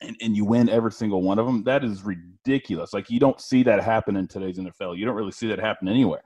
[0.00, 2.92] and, and you win every single one of them, that is ridiculous.
[2.92, 4.96] Like you don't see that happen in today's NFL.
[4.98, 6.22] You don't really see that happen anywhere.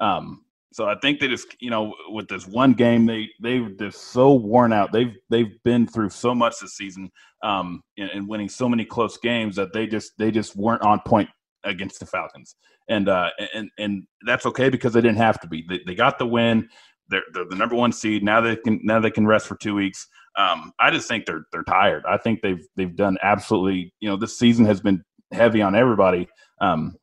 [0.00, 0.43] Um,
[0.74, 4.34] so I think that it's you know, with this one game, they they've just so
[4.34, 4.90] worn out.
[4.90, 7.12] They've they've been through so much this season,
[7.44, 10.98] um, and, and winning so many close games that they just they just weren't on
[11.06, 11.28] point
[11.62, 12.56] against the Falcons,
[12.88, 15.64] and uh, and and that's okay because they didn't have to be.
[15.68, 16.68] They, they got the win.
[17.08, 18.40] They're, they're the number one seed now.
[18.40, 20.08] They can now they can rest for two weeks.
[20.36, 22.02] Um, I just think they're they're tired.
[22.04, 23.94] I think they've they've done absolutely.
[24.00, 26.28] You know, this season has been heavy on everybody.
[26.60, 26.96] Um,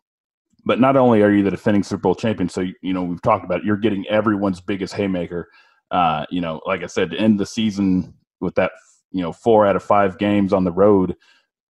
[0.65, 3.45] but not only are you the defending Super Bowl champion, so you know we've talked
[3.45, 5.49] about it, you're getting everyone's biggest haymaker.
[5.91, 8.71] Uh, you know, like I said, to end the season with that,
[9.11, 11.15] you know, four out of five games on the road,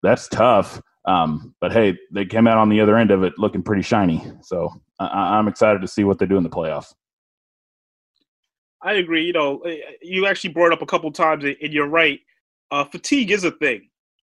[0.03, 0.81] that's tough.
[1.05, 4.23] Um, but hey, they came out on the other end of it looking pretty shiny.
[4.41, 6.93] So I, I'm excited to see what they do in the playoffs.
[8.83, 9.23] I agree.
[9.25, 12.19] You know, eh, you actually brought up a couple times, and you're right.
[12.71, 13.89] Uh, fatigue is a thing,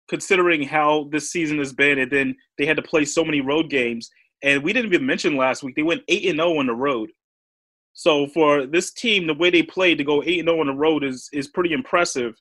[0.09, 3.69] considering how this season has been, and then they had to play so many road
[3.69, 4.11] games.
[4.43, 6.75] And we didn't even mention last week they went eight and zero oh on the
[6.75, 7.11] road.
[7.93, 10.67] So for this team, the way they played to go eight and zero oh on
[10.69, 12.35] the road is is pretty impressive.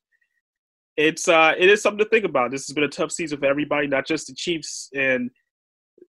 [0.96, 2.52] It's uh, it is something to think about.
[2.52, 4.90] This has been a tough season for everybody, not just the Chiefs.
[4.96, 5.30] And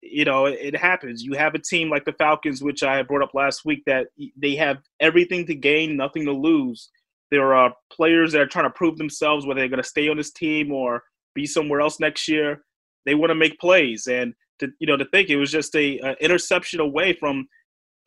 [0.03, 1.22] you know, it, happens.
[1.22, 4.55] You have a team like the Falcons, which I brought up last week, that they
[4.57, 6.90] have everything to gain, nothing to lose.
[7.31, 10.16] There are players that are trying to prove themselves whether they're going to stay on
[10.16, 11.03] this team or
[11.35, 12.62] be somewhere else next year.
[13.07, 15.98] They want to make plays, and to you know, to think it was just a,
[15.98, 17.48] a interception away from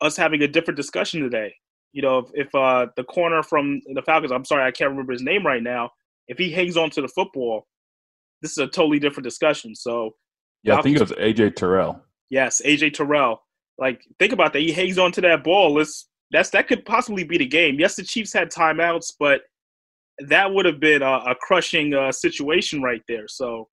[0.00, 1.54] us having a different discussion today.
[1.92, 5.12] You know, if, if uh, the corner from the Falcons, I'm sorry, I can't remember
[5.12, 5.90] his name right now.
[6.28, 7.66] If he hangs on to the football,
[8.40, 9.74] this is a totally different discussion.
[9.74, 10.14] So
[10.62, 12.00] Yeah, I think it was AJ Terrell.
[12.30, 13.42] Yes, AJ Terrell.
[13.78, 14.60] Like, think about that.
[14.60, 15.74] He hangs on to that ball.
[15.74, 17.78] Let's that's that could possibly be the game.
[17.78, 19.42] Yes, the Chiefs had timeouts, but
[20.18, 23.28] that would have been a, a crushing uh, situation right there.
[23.28, 23.68] So,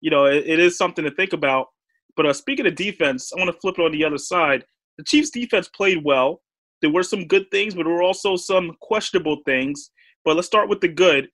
[0.00, 1.68] you know, it, it is something to think about.
[2.16, 4.64] But uh, speaking of defense, I want to flip it on the other side.
[4.98, 6.42] The Chiefs' defense played well.
[6.80, 9.90] There were some good things, but there were also some questionable things.
[10.24, 11.28] But let's start with the good.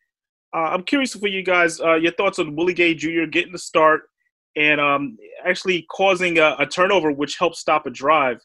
[0.54, 3.26] Uh, I'm curious for you guys, uh, your thoughts on Willie Gay Jr.
[3.30, 4.02] getting the start
[4.56, 8.40] and um, actually causing a, a, turnover, which helped stop a drive.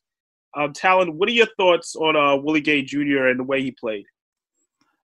[0.56, 3.28] Um, Talon, what are your thoughts on uh, Willie Gay Jr.
[3.28, 4.06] and the way he played?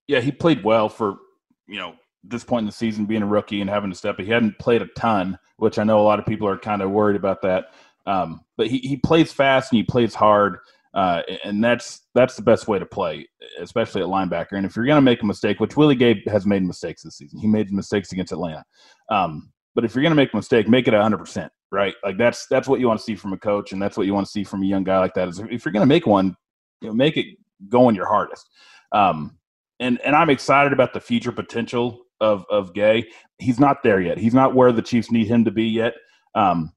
[0.06, 1.18] Yeah, he played well for
[1.66, 4.14] you know this point in the season, being a rookie and having to step.
[4.14, 4.20] Up.
[4.20, 6.90] He hadn't played a ton, which I know a lot of people are kind of
[6.90, 7.66] worried about that.
[8.06, 10.58] Um, but he, he plays fast and he plays hard,
[10.94, 13.28] uh, and that's that's the best way to play,
[13.60, 14.52] especially at linebacker.
[14.52, 17.16] And if you're going to make a mistake, which Willie Gay has made mistakes this
[17.16, 18.64] season, he made mistakes against Atlanta.
[19.08, 21.94] Um, but if you're going to make a mistake, make it 100 percent right.
[22.04, 24.14] Like that's that's what you want to see from a coach, and that's what you
[24.14, 25.28] want to see from a young guy like that.
[25.28, 26.36] Is if you're going to make one,
[26.80, 27.26] you know, make it
[27.68, 28.48] going your hardest.
[28.92, 29.38] Um,
[29.80, 33.08] and and I'm excited about the future potential of of Gay.
[33.38, 34.16] He's not there yet.
[34.16, 35.94] He's not where the Chiefs need him to be yet.
[36.34, 36.72] Um,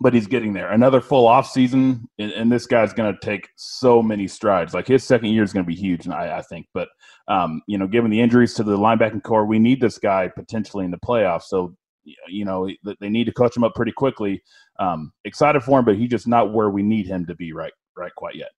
[0.00, 0.70] but he's getting there.
[0.72, 4.74] Another full off season, and, and this guy's going to take so many strides.
[4.74, 6.66] Like his second year is going to be huge, I, I think.
[6.74, 6.88] But
[7.28, 10.84] um, you know, given the injuries to the linebacking core, we need this guy potentially
[10.84, 11.44] in the playoffs.
[11.44, 11.74] So
[12.28, 12.68] you know
[13.00, 14.42] they need to coach him up pretty quickly.
[14.78, 17.72] Um, excited for him, but he's just not where we need him to be right
[17.96, 18.50] right quite yet.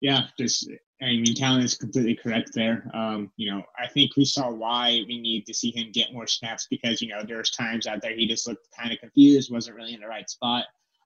[0.00, 0.70] Yeah, just
[1.04, 2.90] I mean, Talon is completely correct there.
[2.94, 6.26] Um, you know, I think we saw why we need to see him get more
[6.26, 9.76] snaps because you know there's times out there he just looked kind of confused, wasn't
[9.76, 10.64] really in the right spot.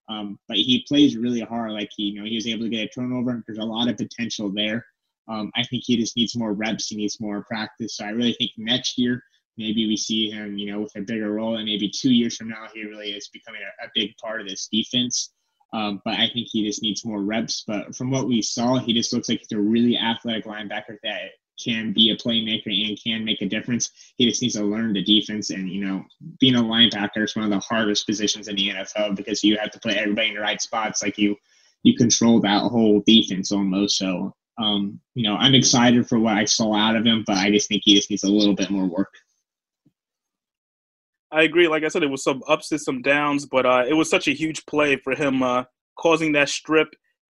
[0.09, 1.73] Um, but he plays really hard.
[1.73, 3.31] Like he, you know, he was able to get a turnover.
[3.31, 4.87] And there's a lot of potential there.
[5.29, 6.87] Um, I think he just needs more reps.
[6.87, 7.97] He needs more practice.
[7.97, 9.23] So I really think next year
[9.59, 12.49] maybe we see him, you know, with a bigger role, and maybe two years from
[12.49, 15.33] now he really is becoming a, a big part of this defense.
[15.73, 17.65] Um, but I think he just needs more reps.
[17.67, 21.31] But from what we saw, he just looks like he's a really athletic linebacker that
[21.63, 23.91] can be a playmaker and can make a difference.
[24.17, 25.51] He just needs to learn the defense.
[25.51, 26.05] And, you know,
[26.39, 29.71] being a linebacker is one of the hardest positions in the NFL because you have
[29.73, 31.03] to put everybody in the right spots.
[31.03, 31.37] Like you,
[31.83, 33.99] you control that whole defense almost.
[33.99, 37.51] So, um, you know, I'm excited for what I saw out of him, but I
[37.51, 39.13] just think he just needs a little bit more work.
[41.31, 41.69] I agree.
[41.69, 44.29] Like I said, it was some ups and some downs, but uh, it was such
[44.29, 45.65] a huge play for him uh,
[45.99, 46.89] causing that strip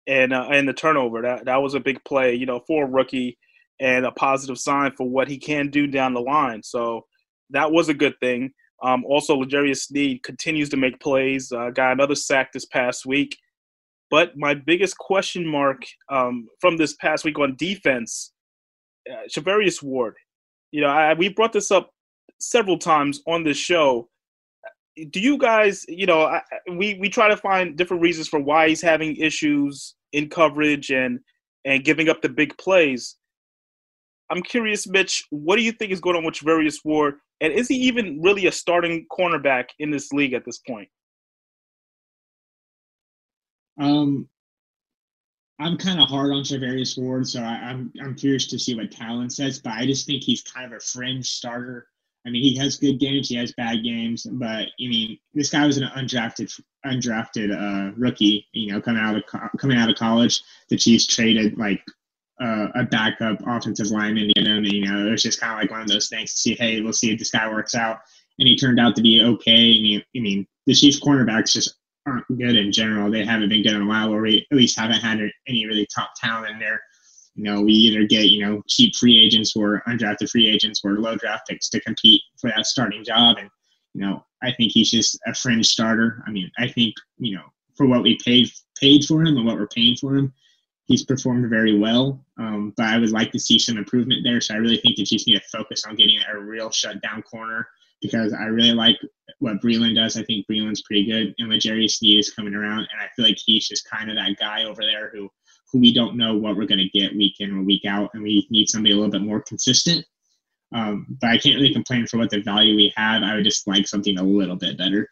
[0.07, 1.21] and uh, and the turnover.
[1.21, 3.37] That that was a big play, you know, for a rookie
[3.79, 6.63] and a positive sign for what he can do down the line.
[6.63, 7.05] So
[7.51, 8.51] that was a good thing.
[8.81, 11.51] Um, also, L'Jarius Sneed continues to make plays.
[11.51, 13.37] Uh, got another sack this past week.
[14.09, 18.33] But my biggest question mark um, from this past week on defense,
[19.09, 20.15] uh, Charvarius Ward.
[20.71, 21.91] You know, I, we brought this up
[22.49, 24.09] several times on this show.
[25.09, 26.39] Do you guys, you know,
[26.77, 31.19] we we try to find different reasons for why he's having issues in coverage and
[31.65, 33.15] and giving up the big plays.
[34.29, 37.67] I'm curious, Mitch, what do you think is going on with Charvarius Ward, and is
[37.67, 40.89] he even really a starting cornerback in this league at this point?
[43.79, 44.27] Um,
[45.59, 48.91] I'm kind of hard on Charvarius Ward, so I, I'm, I'm curious to see what
[48.91, 49.59] Talon says.
[49.59, 51.87] But I just think he's kind of a fringe starter
[52.25, 55.65] I mean, he has good games, he has bad games, but I mean, this guy
[55.65, 58.47] was an undrafted undrafted uh, rookie.
[58.53, 59.23] You know, coming out of
[59.59, 61.83] coming out of college, the Chiefs traded like
[62.41, 64.63] uh, a backup offensive lineman to get him.
[64.63, 66.81] You know, it was just kind of like one of those things to see, hey,
[66.81, 67.99] we'll see if this guy works out.
[68.39, 69.75] And he turned out to be okay.
[69.75, 73.11] And you, I mean, the Chiefs cornerbacks just aren't good in general.
[73.11, 75.87] They haven't been good in a while, or we at least haven't had any really
[75.93, 76.81] top talent in there
[77.35, 80.99] you know, we either get, you know, cheap free agents or undrafted free agents or
[80.99, 83.37] low draft picks to compete for that starting job.
[83.39, 83.49] And,
[83.93, 86.23] you know, I think he's just a fringe starter.
[86.27, 89.57] I mean, I think, you know, for what we paid paid for him and what
[89.57, 90.31] we're paying for him,
[90.85, 92.23] he's performed very well.
[92.37, 94.41] Um, but I would like to see some improvement there.
[94.41, 97.67] So I really think the Chiefs need to focus on getting a real shutdown corner
[98.01, 98.97] because I really like
[99.39, 100.17] what Breeland does.
[100.17, 101.33] I think Breeland's pretty good.
[101.39, 102.79] And Jerry Sneed is coming around.
[102.79, 105.29] And I feel like he's just kind of that guy over there– who
[105.73, 108.47] we don't know what we're going to get week in or week out, and we
[108.49, 110.05] need somebody a little bit more consistent.
[110.73, 113.23] Um, but I can't really complain for what the value we have.
[113.23, 115.07] I would just like something a little bit better.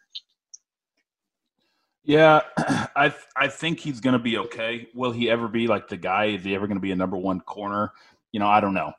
[2.04, 4.88] Yeah, I I think he's going to be okay.
[4.94, 6.26] Will he ever be like the guy?
[6.26, 7.92] Is he ever going to be a number one corner?
[8.32, 8.94] You know, I don't know.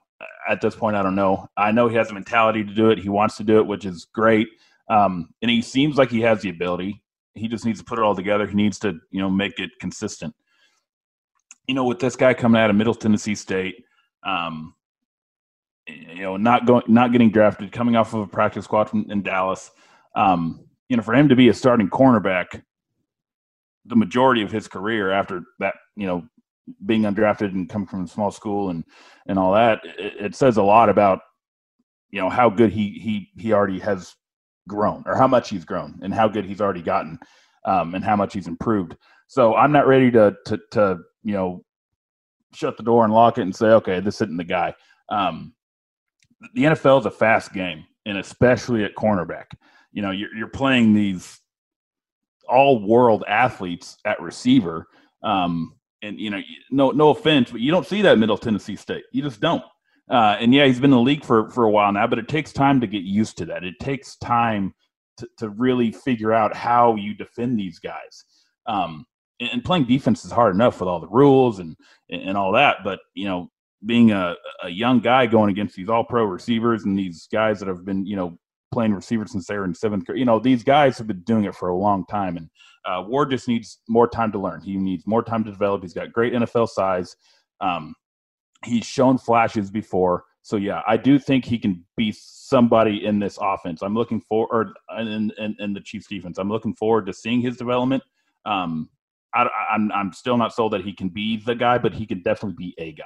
[0.48, 1.48] At this point, I don't know.
[1.56, 2.98] I know he has the mentality to do it.
[2.98, 4.48] He wants to do it, which is great.
[4.88, 7.02] Um, and he seems like he has the ability.
[7.34, 8.46] He just needs to put it all together.
[8.46, 10.34] He needs to, you know, make it consistent
[11.66, 13.84] you know, with this guy coming out of Middle Tennessee State,
[14.24, 14.74] um,
[15.86, 19.22] you know, not going, not getting drafted, coming off of a practice squad from, in
[19.22, 19.70] Dallas,
[20.14, 22.62] um, you know, for him to be a starting cornerback,
[23.86, 26.24] the majority of his career after that, you know,
[26.86, 28.84] being undrafted and coming from a small school and
[29.26, 31.20] and all that, it, it says a lot about
[32.10, 34.14] you know how good he he he already has
[34.68, 37.18] grown or how much he's grown and how good he's already gotten
[37.64, 38.96] um, and how much he's improved.
[39.26, 41.64] So I'm not ready to to to you know
[42.54, 44.74] shut the door and lock it and say okay this isn't the guy.
[45.08, 45.54] Um,
[46.54, 49.46] the NFL is a fast game and especially at cornerback.
[49.92, 51.40] You know you're, you're playing these
[52.48, 54.86] all world athletes at receiver.
[55.22, 59.04] Um, and you know, no no offense, but you don't see that Middle Tennessee State.
[59.12, 59.62] You just don't.
[60.10, 62.28] Uh, and yeah, he's been in the league for for a while now, but it
[62.28, 63.64] takes time to get used to that.
[63.64, 64.74] It takes time
[65.18, 68.24] to, to really figure out how you defend these guys.
[68.66, 69.06] Um,
[69.50, 71.76] and, playing defense is hard enough with all the rules and
[72.10, 72.78] and all that.
[72.84, 73.50] But you know,
[73.84, 77.68] being a, a young guy going against these all pro receivers and these guys that
[77.68, 78.38] have been you know
[78.72, 81.44] playing receiver since they were in seventh grade, you know, these guys have been doing
[81.44, 82.36] it for a long time.
[82.36, 82.48] And
[82.86, 84.62] uh, Ward just needs more time to learn.
[84.62, 85.82] He needs more time to develop.
[85.82, 87.14] He's got great NFL size.
[87.60, 87.94] Um,
[88.64, 90.24] he's shown flashes before.
[90.40, 93.82] So yeah, I do think he can be somebody in this offense.
[93.82, 96.38] I'm looking forward in, in, in the Chiefs defense.
[96.38, 98.02] I'm looking forward to seeing his development.
[98.44, 98.88] Um,
[99.34, 102.22] I, I'm I'm still not sold that he can be the guy, but he can
[102.22, 103.04] definitely be a guy.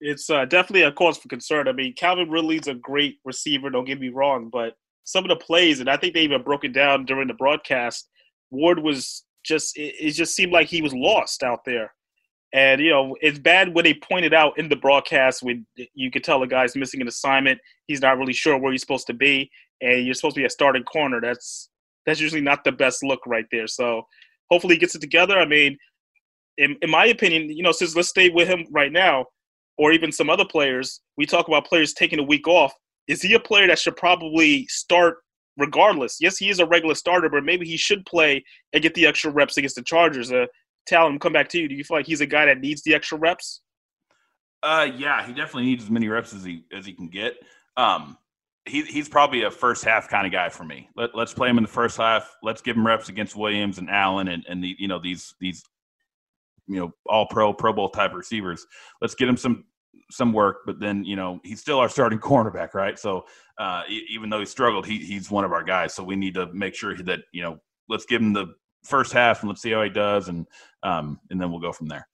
[0.00, 1.66] It's uh, definitely a cause for concern.
[1.66, 3.68] I mean, Calvin Ridley's a great receiver.
[3.68, 6.64] Don't get me wrong, but some of the plays, and I think they even broke
[6.64, 8.08] it down during the broadcast.
[8.50, 11.94] Ward was just it, it just seemed like he was lost out there.
[12.52, 16.24] And you know, it's bad when they pointed out in the broadcast when you could
[16.24, 17.60] tell a guy's missing an assignment.
[17.86, 19.50] He's not really sure where he's supposed to be,
[19.80, 21.20] and you're supposed to be a starting corner.
[21.20, 21.70] That's
[22.08, 23.66] that's usually not the best look right there.
[23.66, 24.02] So
[24.50, 25.38] hopefully he gets it together.
[25.38, 25.76] I mean,
[26.56, 29.26] in, in my opinion, you know, since let's stay with him right now,
[29.76, 32.72] or even some other players, we talk about players taking a week off.
[33.06, 35.18] Is he a player that should probably start
[35.56, 36.16] regardless?
[36.20, 39.30] Yes, he is a regular starter, but maybe he should play and get the extra
[39.30, 40.32] reps against the Chargers.
[40.32, 40.46] Uh,
[40.86, 41.68] Talon, come back to you.
[41.68, 43.60] Do you feel like he's a guy that needs the extra reps?
[44.62, 47.36] Uh, yeah, he definitely needs as many reps as he as he can get.
[47.76, 48.18] Um,
[48.68, 50.88] he, he's probably a first half kind of guy for me.
[50.96, 52.36] Let, let's play him in the first half.
[52.42, 55.62] Let's give him reps against Williams and Allen and and the you know these these
[56.66, 58.66] you know all pro Pro Bowl type receivers.
[59.00, 59.64] Let's get him some
[60.10, 62.98] some work, but then you know he's still our starting cornerback, right?
[62.98, 63.24] So
[63.58, 65.94] uh, even though he struggled, he, he's one of our guys.
[65.94, 67.58] So we need to make sure that you know
[67.88, 68.54] let's give him the
[68.84, 70.46] first half and let's see how he does, and
[70.82, 72.06] um, and then we'll go from there.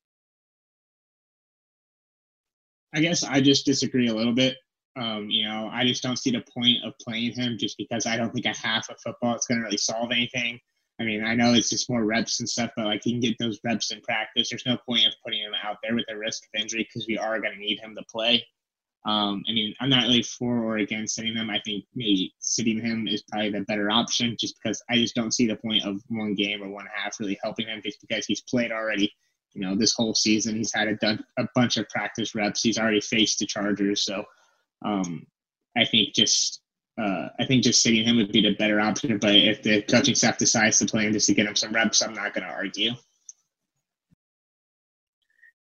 [2.94, 4.56] I guess I just disagree a little bit.
[4.96, 8.16] Um, you know, I just don't see the point of playing him just because I
[8.16, 10.60] don't think a half of football is going to really solve anything.
[11.00, 13.36] I mean, I know it's just more reps and stuff, but like he can get
[13.38, 14.50] those reps in practice.
[14.50, 17.18] There's no point of putting him out there with a risk of injury because we
[17.18, 18.44] are going to need him to play.
[19.06, 21.50] Um, I mean, I'm not really for or against sitting him.
[21.50, 25.34] I think maybe sitting him is probably the better option just because I just don't
[25.34, 28.40] see the point of one game or one half really helping him just because he's
[28.42, 29.12] played already.
[29.52, 32.62] You know, this whole season he's had a, done, a bunch of practice reps.
[32.62, 34.24] He's already faced the Chargers, so
[34.84, 35.26] um,
[35.76, 36.60] I think just
[36.96, 39.18] uh, I think just sitting him would be the better option.
[39.18, 42.02] But if the coaching staff decides to play him just to get him some reps,
[42.02, 42.92] I'm not going to argue.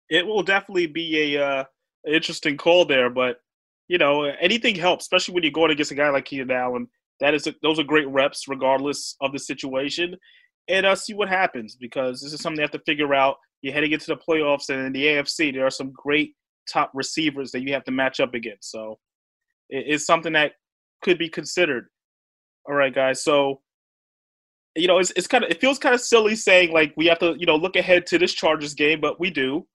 [0.10, 1.64] It will definitely be a uh,
[2.06, 3.38] interesting call there, but
[3.88, 6.88] you know anything helps, especially when you're going against a guy like Keenan Allen.
[7.20, 10.18] That is, a, those are great reps, regardless of the situation,
[10.68, 13.38] and uh, see what happens because this is something they have to figure out.
[13.62, 16.36] You're heading into the playoffs, and in the AFC, there are some great
[16.72, 18.72] top receivers that you have to match up against.
[18.72, 19.00] So
[19.70, 20.54] it's something that
[21.02, 21.88] could be considered.
[22.68, 23.24] All right, guys.
[23.24, 23.62] So
[24.76, 27.20] you know, it's it's kind of it feels kind of silly saying like we have
[27.20, 29.68] to you know look ahead to this Chargers game, but we do.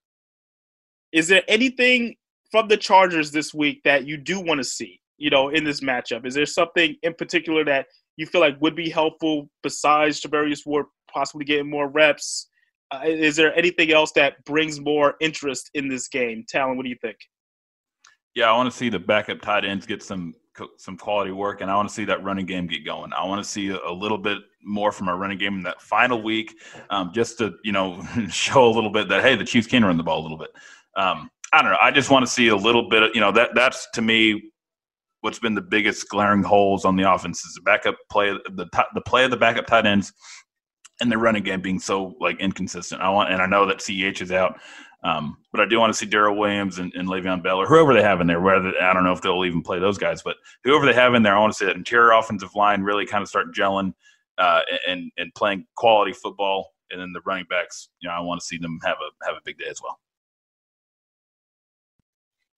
[1.12, 2.16] Is there anything
[2.50, 5.00] from the Chargers this week that you do want to see?
[5.16, 7.86] You know, in this matchup, is there something in particular that
[8.16, 12.48] you feel like would be helpful besides Charvarius Ward possibly getting more reps?
[12.90, 16.44] Uh, is there anything else that brings more interest in this game?
[16.48, 17.16] Talon, what do you think?
[18.34, 20.34] Yeah, I want to see the backup tight ends get some
[20.76, 23.12] some quality work, and I want to see that running game get going.
[23.12, 26.22] I want to see a little bit more from our running game in that final
[26.22, 26.54] week,
[26.90, 29.96] um, just to you know show a little bit that hey, the Chiefs can run
[29.96, 30.50] the ball a little bit.
[30.96, 31.78] Um, I don't know.
[31.80, 34.50] I just want to see a little bit of you know that that's to me
[35.20, 39.00] what's been the biggest glaring holes on the offense is the backup play, the the
[39.02, 40.12] play of the backup tight ends,
[41.00, 43.00] and the running game being so like inconsistent.
[43.00, 44.58] I want, and I know that Ch is out.
[45.04, 47.94] Um, but I do want to see Darrel Williams and, and Le'Veon Bell or whoever
[47.94, 48.40] they have in there.
[48.40, 51.22] Whether I don't know if they'll even play those guys, but whoever they have in
[51.22, 53.94] there, I want to see that interior offensive line really kind of start gelling
[54.38, 56.70] uh, and and playing quality football.
[56.90, 59.36] And then the running backs, you know, I want to see them have a have
[59.36, 60.00] a big day as well.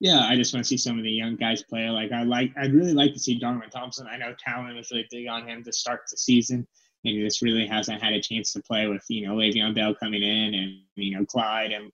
[0.01, 1.91] Yeah, I just want to see some of the young guys play.
[1.91, 4.07] Like I like, I'd really like to see Darwin Thompson.
[4.07, 6.67] I know Talon was really big on him to start the season,
[7.05, 10.23] and just really hasn't had a chance to play with you know Le'Veon Bell coming
[10.23, 11.91] in and you know Clyde and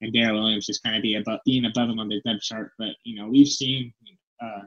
[0.00, 2.72] and Darrel Williams just kind of be above being above him on the depth chart.
[2.78, 3.92] But you know we've seen
[4.42, 4.62] uh,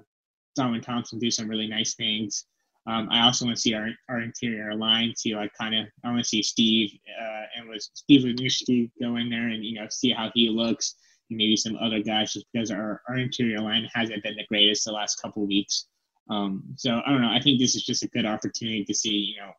[0.56, 2.46] Darwin Thompson do some really nice things.
[2.86, 6.10] Um, I also want to see our, our interior line see like kind of I
[6.10, 6.92] want to see Steve
[7.22, 10.96] uh, and was Steve Wisniewski go in there and you know see how he looks
[11.30, 14.84] and maybe some other guys just because our, our interior line hasn't been the greatest
[14.84, 15.88] the last couple weeks.
[16.30, 17.32] Um, so I don't know.
[17.32, 19.52] I think this is just a good opportunity to see you know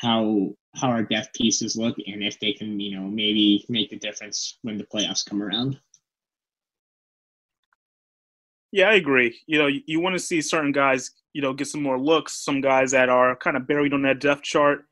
[0.00, 3.98] how how our depth pieces look and if they can you know maybe make the
[3.98, 5.78] difference when the playoffs come around.
[8.72, 9.36] Yeah, I agree.
[9.46, 12.44] You know, you, you want to see certain guys, you know, get some more looks.
[12.44, 14.84] Some guys that are kind of buried on that depth chart,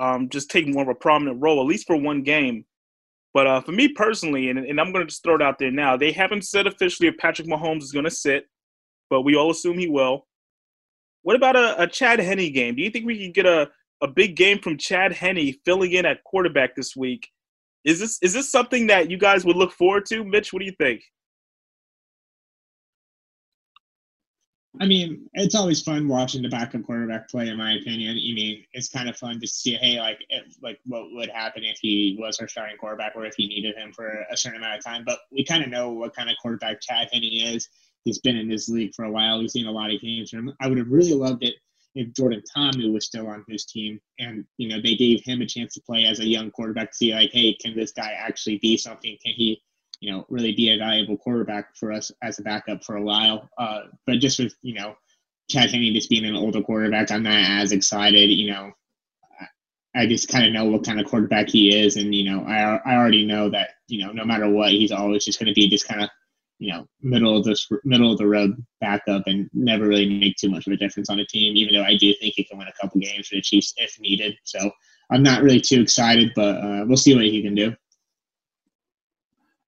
[0.00, 2.64] um, just take more of a prominent role, at least for one game.
[3.34, 5.70] But uh, for me personally, and, and I'm going to just throw it out there
[5.70, 8.46] now, they haven't said officially if Patrick Mahomes is going to sit,
[9.10, 10.26] but we all assume he will.
[11.22, 12.74] What about a, a Chad Henne game?
[12.74, 13.70] Do you think we could get a,
[14.02, 17.28] a big game from Chad Henne filling in at quarterback this week?
[17.84, 20.52] Is this is this something that you guys would look forward to, Mitch?
[20.52, 21.02] What do you think?
[24.80, 27.48] I mean, it's always fun watching the backup quarterback play.
[27.48, 30.78] In my opinion, I mean, it's kind of fun to see, hey, like, if, like
[30.86, 34.24] what would happen if he was our starting quarterback, or if he needed him for
[34.30, 35.02] a certain amount of time.
[35.04, 37.68] But we kind of know what kind of quarterback Chad Henne is.
[38.04, 39.40] He's been in this league for a while.
[39.40, 40.56] We've seen a lot of games from him.
[40.60, 41.56] I would have really loved it
[41.94, 45.46] if Jordan Ta'amu was still on his team, and you know they gave him a
[45.46, 48.58] chance to play as a young quarterback to see, like, hey, can this guy actually
[48.58, 49.16] be something?
[49.24, 49.62] Can he
[50.00, 53.48] you know, really be a valuable quarterback for us as a backup for a while.
[53.58, 54.96] Uh, but just with, you know,
[55.50, 58.30] Chad Henne just being an older quarterback, I'm not as excited.
[58.30, 58.72] You know,
[59.94, 61.96] I just kind of know what kind of quarterback he is.
[61.96, 65.24] And, you know, I, I already know that, you know, no matter what, he's always
[65.24, 66.10] just going to be just kind of,
[66.60, 70.50] you know, middle of the middle of the road backup and never really make too
[70.50, 71.56] much of a difference on a team.
[71.56, 73.98] Even though I do think he can win a couple games for the Chiefs if
[73.98, 74.36] needed.
[74.44, 74.70] So
[75.10, 77.74] I'm not really too excited, but uh, we'll see what he can do.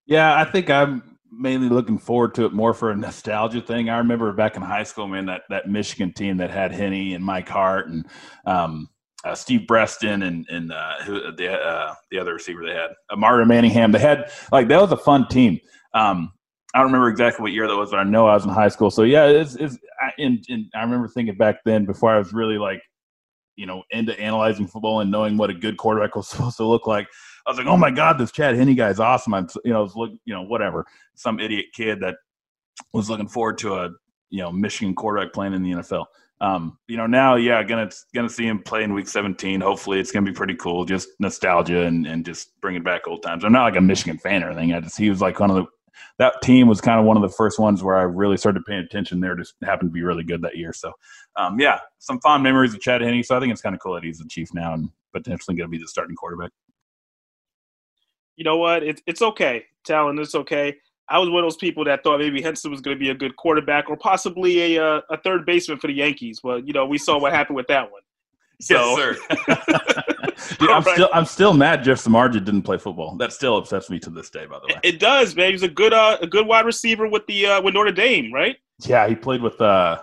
[0.05, 3.89] Yeah, I think I'm mainly looking forward to it more for a nostalgia thing.
[3.89, 7.25] I remember back in high school, man, that that Michigan team that had Henne and
[7.25, 8.07] Mike Hart and
[8.45, 8.91] um,
[9.25, 13.47] uh, Steve Breaston and and uh, who the uh, the other receiver they had, Mario
[13.47, 13.93] Manningham.
[13.93, 15.59] They had like that was a fun team.
[15.95, 16.33] Um,
[16.75, 18.69] I don't remember exactly what year that was, but I know I was in high
[18.69, 18.91] school.
[18.91, 22.33] So yeah, it's, it's I, and, and I remember thinking back then before I was
[22.33, 22.83] really like,
[23.57, 26.87] you know, into analyzing football and knowing what a good quarterback was supposed to look
[26.87, 27.07] like.
[27.47, 29.35] I was like, oh my god, this Chad Henne guy is awesome.
[29.35, 32.17] I'm, you know, look, you know, whatever, some idiot kid that
[32.93, 33.91] was looking forward to a,
[34.31, 36.07] you know, Michigan quarterback playing in the NFL.
[36.41, 39.61] Um, you know, now, yeah, gonna gonna see him play in Week 17.
[39.61, 40.85] Hopefully, it's gonna be pretty cool.
[40.85, 43.45] Just nostalgia and and just bringing back old times.
[43.45, 44.73] I'm not like a Michigan fan or anything.
[44.73, 45.67] I just he was like one of the
[46.19, 48.81] that team was kind of one of the first ones where I really started paying
[48.81, 49.21] attention.
[49.21, 50.73] There just happened to be really good that year.
[50.73, 50.93] So,
[51.37, 53.23] um, yeah, some fond memories of Chad Henne.
[53.23, 55.69] So I think it's kind of cool that he's the chief now and potentially going
[55.69, 56.53] to be the starting quarterback
[58.37, 58.83] you know what?
[58.83, 60.19] It's it's okay, Talon.
[60.19, 60.77] It's okay.
[61.09, 63.15] I was one of those people that thought maybe Henson was going to be a
[63.15, 66.41] good quarterback or possibly a uh, a third baseman for the Yankees.
[66.43, 68.03] But you know, we saw what happened with that one.
[68.61, 68.97] So.
[68.97, 70.15] Yes, sir.
[70.59, 70.95] Dude, I'm right.
[70.95, 73.17] still I'm still mad Jeff Samardzija didn't play football.
[73.17, 74.47] That still upsets me to this day.
[74.47, 75.53] By the way, it, it does, man.
[75.53, 78.57] He's a good uh, a good wide receiver with the uh, with Notre Dame, right?
[78.85, 80.03] Yeah, he played with uh,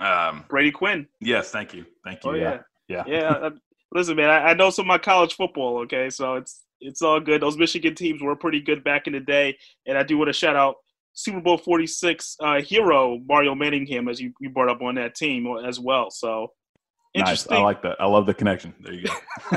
[0.00, 1.06] um, Brady Quinn.
[1.20, 2.30] Yes, thank you, thank you.
[2.30, 3.04] Oh, yeah, yeah.
[3.06, 3.18] yeah.
[3.18, 3.30] yeah.
[3.30, 3.50] Uh,
[3.92, 5.78] listen, man, I, I know some of my college football.
[5.78, 7.42] Okay, so it's it's all good.
[7.42, 10.32] Those Michigan teams were pretty good back in the day, and I do want to
[10.32, 10.76] shout out
[11.12, 15.14] Super Bowl Forty Six uh, hero Mario Manningham as you, you brought up on that
[15.14, 16.10] team as well.
[16.10, 16.52] So
[17.24, 17.48] nice.
[17.48, 17.96] I like that.
[18.00, 18.74] I love the connection.
[18.80, 19.14] There you go.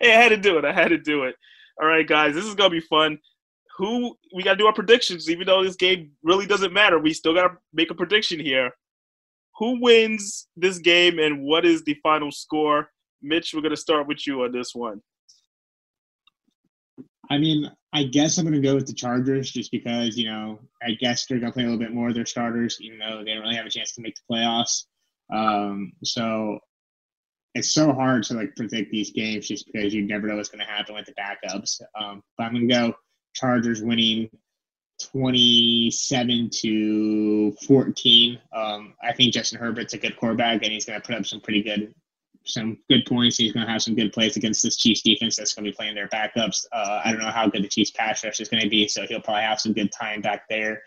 [0.00, 0.64] hey, I had to do it.
[0.64, 1.36] I had to do it.
[1.80, 3.18] All right, guys, this is gonna be fun.
[3.78, 6.98] Who we gotta do our predictions, even though this game really doesn't matter.
[6.98, 8.70] We still gotta make a prediction here.
[9.58, 12.90] Who wins this game and what is the final score?
[13.22, 15.00] Mitch, we're gonna start with you on this one.
[17.30, 20.58] I mean, I guess I'm going to go with the Chargers just because, you know,
[20.82, 23.22] I guess they're going to play a little bit more of their starters, even though
[23.24, 24.84] they don't really have a chance to make the playoffs.
[25.32, 26.58] Um, so
[27.54, 30.64] it's so hard to like predict these games just because you never know what's going
[30.64, 31.80] to happen with the backups.
[31.98, 32.94] Um, but I'm going to go
[33.34, 34.28] Chargers winning
[35.00, 38.38] 27 to 14.
[38.52, 41.40] Um, I think Justin Herbert's a good quarterback and he's going to put up some
[41.40, 41.94] pretty good
[42.46, 43.38] some good points.
[43.38, 45.74] He's going to have some good plays against this Chiefs defense that's going to be
[45.74, 46.66] playing their backups.
[46.72, 49.06] Uh, I don't know how good the Chiefs pass rush is going to be, so
[49.06, 50.82] he'll probably have some good time back there.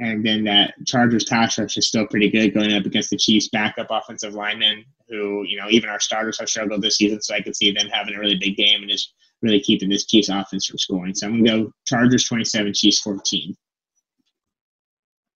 [0.00, 3.48] And then that Chargers pass rush is still pretty good going up against the Chiefs
[3.48, 7.20] backup offensive linemen, who you know even our starters have struggled this season.
[7.20, 10.06] So I could see them having a really big game and just really keeping this
[10.06, 11.14] Chiefs offense from scoring.
[11.14, 13.56] So I'm going to go Chargers 27, Chiefs 14.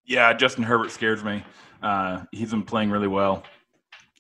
[0.05, 1.45] Yeah, Justin Herbert scares me.
[1.83, 3.45] Uh, he's been playing really well,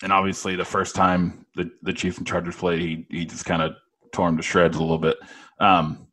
[0.03, 3.63] and obviously the first time the the Chiefs and Chargers played, he he just kind
[3.63, 3.75] of
[4.13, 5.17] tore him to shreds a little bit.
[5.61, 6.09] Um,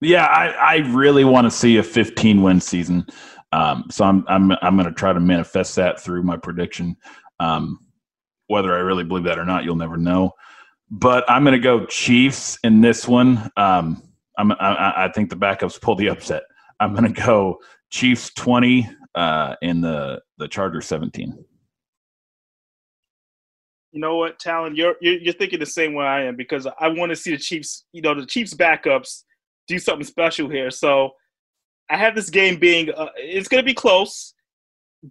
[0.00, 3.06] yeah, I, I really want to see a 15 win season.
[3.52, 6.96] Um, so I'm I'm I'm going to try to manifest that through my prediction.
[7.40, 7.80] Um,
[8.46, 10.32] whether I really believe that or not, you'll never know.
[10.90, 13.50] But I'm going to go Chiefs in this one.
[13.56, 14.02] Um,
[14.36, 16.42] I'm, I, I, think the backups pull the upset.
[16.80, 17.58] I'm going to go
[17.90, 21.44] Chiefs 20 uh, in the the Chargers 17.
[23.92, 27.10] You know what, Talon, you're you're thinking the same way I am because I want
[27.10, 27.86] to see the Chiefs.
[27.92, 29.22] You know, the Chiefs backups
[29.66, 30.70] do something special here.
[30.70, 31.10] So
[31.90, 34.34] I have this game being uh, it's going to be close,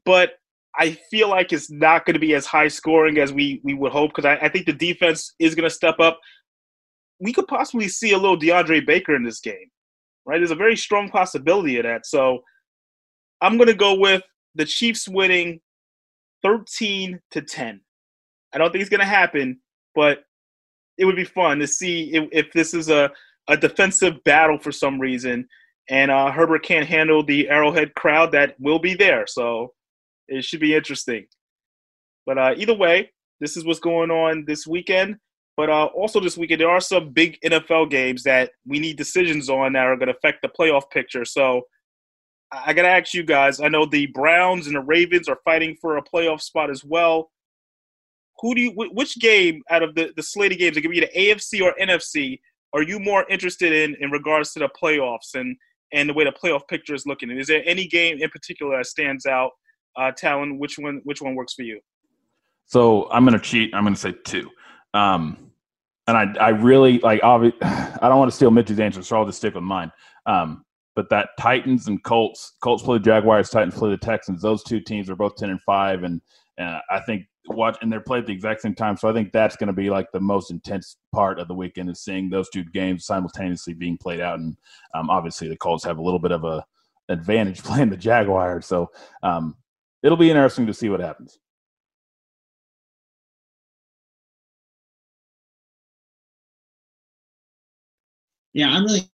[0.06, 0.34] but
[0.78, 3.92] I feel like it's not going to be as high scoring as we we would
[3.92, 6.20] hope because I, I think the defense is going to step up.
[7.20, 9.70] We could possibly see a little DeAndre Baker in this game,
[10.26, 10.38] right?
[10.38, 12.06] There's a very strong possibility of that.
[12.06, 12.44] So
[13.42, 14.24] I'm going to go with
[14.56, 15.60] the Chiefs winning
[16.44, 17.82] 13 to 10.
[18.54, 19.60] I don't think it's going to happen,
[19.96, 20.20] but
[20.98, 23.12] it would be fun to see if, if this is a
[23.50, 25.48] a defensive battle for some reason,
[25.90, 29.26] and uh, Herbert can't handle the Arrowhead crowd that will be there.
[29.28, 29.74] So
[30.28, 31.26] it should be interesting.
[32.26, 35.18] But uh, either way, this is what's going on this weekend.
[35.58, 39.50] But uh, also this weekend, there are some big NFL games that we need decisions
[39.50, 41.26] on that are going to affect the playoff picture.
[41.26, 41.64] So
[42.52, 43.60] I got to ask you guys.
[43.60, 47.32] I know the Browns and the Ravens are fighting for a playoff spot as well.
[48.42, 48.72] Who do you?
[48.72, 50.78] Which game out of the the slated games?
[50.78, 52.40] It could be the AFC or NFC
[52.74, 55.56] are you more interested in in regards to the playoffs and
[55.94, 57.30] and the way the playoff picture is looking?
[57.32, 59.52] Is there any game in particular that stands out?
[59.98, 61.80] Uh, Talon, which one which one works for you?
[62.68, 63.74] So I'm to cheat.
[63.74, 64.50] I'm to say two.
[64.94, 65.52] Um,
[66.08, 67.22] and I I really like.
[67.22, 69.92] Obvi- I don't want to steal Mitch's answer, so I'll just stick with mine.
[70.26, 70.64] Um,
[70.96, 74.42] but that Titans and Colts, Colts play the Jaguars, Titans play the Texans.
[74.42, 76.22] Those two teams are both ten and five, and
[76.58, 78.98] and I think watch and they're played at the exact same time.
[78.98, 81.90] So I think that's going to be like the most intense part of the weekend
[81.90, 84.40] is seeing those two games simultaneously being played out.
[84.40, 84.58] And
[84.94, 86.66] um, obviously the Colts have a little bit of a
[87.10, 88.66] advantage playing the Jaguars.
[88.66, 88.92] So
[89.24, 89.56] um,
[90.04, 91.40] it'll be interesting to see what happens.
[98.54, 99.10] Yeah, I'm really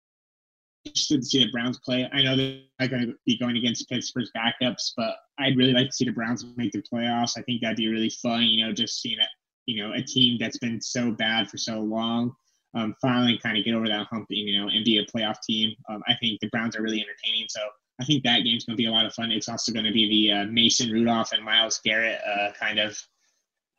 [0.95, 2.09] interested to see the Browns play.
[2.13, 5.89] I know they're not going to be going against Pittsburgh's backups, but I'd really like
[5.89, 7.37] to see the Browns make the playoffs.
[7.37, 8.43] I think that'd be really fun.
[8.43, 9.27] You know, just seeing a
[9.67, 12.33] you know a team that's been so bad for so long,
[12.75, 14.27] um, finally kind of get over that hump.
[14.31, 15.75] You know, and be a playoff team.
[15.89, 17.47] Um, I think the Browns are really entertaining.
[17.49, 17.61] So
[18.01, 19.33] I think that game's going to be a lot of fun.
[19.33, 22.99] It's also going to be the uh, Mason Rudolph and Myles Garrett uh, kind of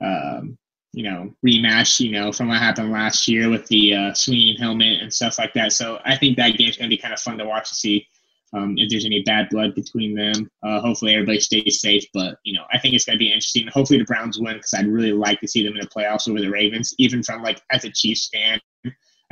[0.03, 0.57] um,
[0.95, 5.01] you know, rematch, you know, from what happened last year with the uh, swinging helmet
[5.01, 5.73] and stuff like that.
[5.73, 8.07] So I think that game's to be kind of fun to watch to see
[8.53, 10.49] um, if there's any bad blood between them.
[10.63, 13.67] Uh, hopefully everybody stays safe, but you know, I think it's to be interesting.
[13.67, 16.39] Hopefully the Browns win because I'd really like to see them in the playoffs over
[16.39, 18.61] the Ravens, even from like as a Chiefs fan.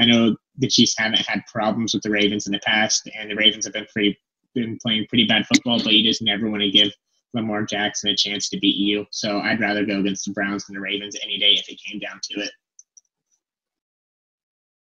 [0.01, 3.35] I know the Chiefs haven't had problems with the Ravens in the past, and the
[3.35, 4.19] Ravens have been pretty
[4.53, 6.91] been playing pretty bad football, but you just never want to give
[7.33, 9.05] Lamar Jackson a chance to beat you.
[9.11, 11.99] So I'd rather go against the Browns than the Ravens any day if it came
[11.99, 12.51] down to it.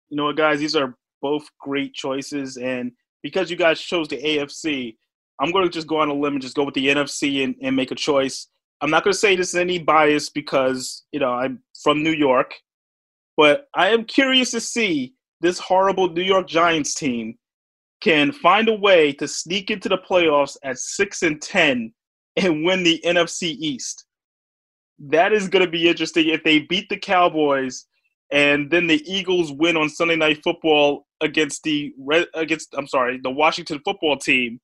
[0.09, 0.61] You know what, guys?
[0.61, 2.57] These are both great choices.
[2.57, 4.97] And because you guys chose the AFC,
[5.41, 7.55] I'm going to just go on a limb and just go with the NFC and,
[7.62, 8.49] and make a choice.
[8.80, 12.12] I'm not going to say this is any bias because, you know, I'm from New
[12.12, 12.55] York,
[13.37, 17.37] but I am curious to see this horrible New York Giants team
[18.01, 21.93] can find a way to sneak into the playoffs at 6 and 10
[22.37, 24.05] and win the NFC East.
[24.99, 27.87] That is going to be interesting if they beat the Cowboys
[28.32, 31.95] and then the Eagles win on Sunday Night Football against the
[32.34, 34.61] against I'm sorry the Washington Football Team.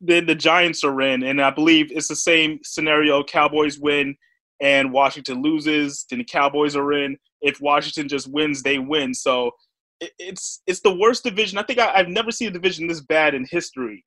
[0.00, 3.22] Then the Giants are in, and I believe it's the same scenario.
[3.22, 4.16] Cowboys win
[4.60, 7.16] and Washington loses, then the Cowboys are in.
[7.42, 9.14] If Washington just wins, they win.
[9.14, 9.52] So
[10.00, 11.58] it's it's the worst division.
[11.58, 14.04] I think I, have never seen a division this bad in history,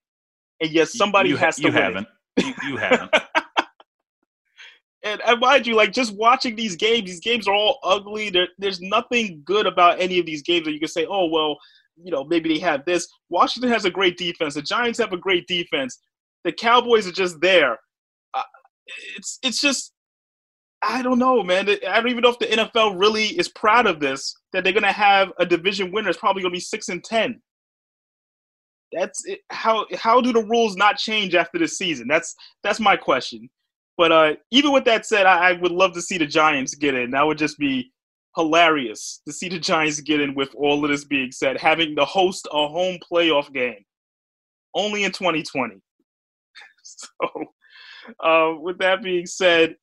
[0.62, 1.64] and yet somebody you, has to.
[1.64, 1.82] You win.
[1.82, 2.08] haven't.
[2.38, 3.12] You, you haven't.
[5.04, 8.30] and, and mind you, like just watching these games, these games are all ugly.
[8.30, 11.58] There, there's nothing good about any of these games that you can say, oh well,
[12.02, 13.08] you know, maybe they have this.
[13.30, 14.54] Washington has a great defense.
[14.54, 16.00] The Giants have a great defense.
[16.44, 17.78] The Cowboys are just there.
[18.34, 18.44] Uh,
[19.16, 19.94] it's it's just
[20.84, 21.68] I don't know, man.
[21.70, 24.36] I don't even know if the NFL really is proud of this.
[24.54, 26.10] That they're gonna have a division winner.
[26.10, 27.42] It's probably gonna be six and ten.
[28.94, 29.40] That's it.
[29.50, 32.08] how how do the rules not change after the season?
[32.08, 32.34] That's
[32.64, 33.50] that's my question.
[33.98, 36.94] But uh, even with that said, I, I, would love to see the Giants get
[36.94, 37.10] in.
[37.12, 37.92] That would just be
[38.36, 40.36] hilarious to see the Giants get in.
[40.36, 43.84] With all of this being said, having to host a home playoff game
[44.76, 45.76] only in 2020.
[46.84, 47.08] so,
[48.24, 49.76] uh, with that being said,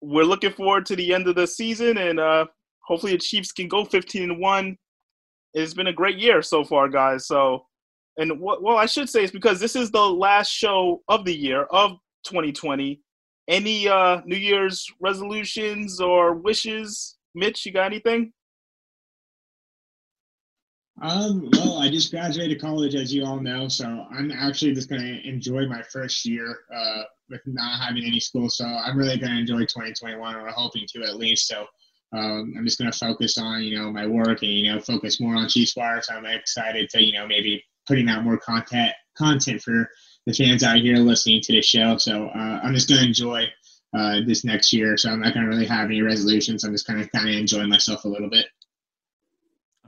[0.00, 2.46] we're looking forward to the end of the season, and uh,
[2.80, 4.76] hopefully the Chiefs can go 15 and one.
[5.54, 7.26] It's been a great year so far, guys.
[7.26, 7.66] So,
[8.18, 11.34] and what, well, I should say is because this is the last show of the
[11.34, 11.92] year of
[12.24, 13.00] 2020.
[13.46, 17.64] Any uh, New Year's resolutions or wishes, Mitch?
[17.64, 18.32] You got anything?
[21.00, 25.00] Um, well, I just graduated college, as you all know, so I'm actually just going
[25.00, 28.50] to enjoy my first year uh, with not having any school.
[28.50, 31.46] So I'm really going to enjoy 2021, or hoping to at least.
[31.46, 31.66] So
[32.12, 35.20] um, I'm just going to focus on, you know, my work and, you know, focus
[35.20, 36.02] more on Chiefs Wire.
[36.02, 39.90] So I'm excited to, you know, maybe putting out more content content for
[40.26, 41.96] the fans out here listening to the show.
[41.96, 43.46] So uh, I'm just going to enjoy
[43.96, 44.96] uh, this next year.
[44.96, 46.62] So I'm not going to really have any resolutions.
[46.62, 48.46] I'm just kind of kind of enjoying myself a little bit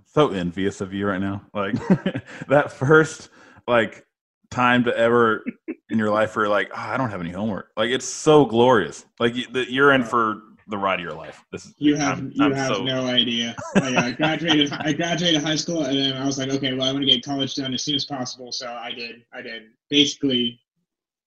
[0.00, 1.42] I'm so envious of you right now.
[1.52, 1.74] Like
[2.48, 3.28] that first
[3.68, 4.06] like
[4.50, 5.44] time to ever
[5.90, 7.70] in your life where like oh, I don't have any homework.
[7.76, 9.04] Like it's so glorious.
[9.18, 10.40] Like you're in for
[10.70, 11.44] the ride of your life.
[11.52, 12.84] This is you have I'm, you I'm have so...
[12.84, 13.54] no idea.
[13.76, 16.92] I, I graduated I graduated high school and then I was like, okay, well I
[16.92, 18.52] want to get college done as soon as possible.
[18.52, 20.60] So I did I did basically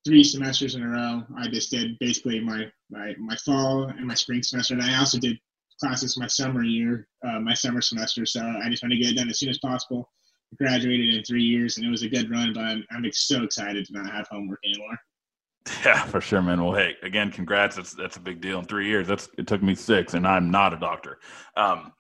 [0.06, 1.24] three semesters in a row.
[1.38, 5.20] I just did basically my my my fall and my spring semester, and I also
[5.20, 5.38] did
[5.80, 8.26] classes my summer year, uh, my summer semester.
[8.26, 10.10] So I just want to get it done as soon as possible.
[10.58, 12.54] Graduated in three years, and it was a good run.
[12.54, 14.98] But I'm, I'm so excited to not have homework anymore.
[15.86, 16.64] Yeah, for sure, man.
[16.64, 17.76] Well, hey, again, congrats.
[17.76, 18.60] That's that's a big deal.
[18.60, 21.20] In three years, that's it took me six, and I'm not a doctor.
[21.56, 21.94] Um,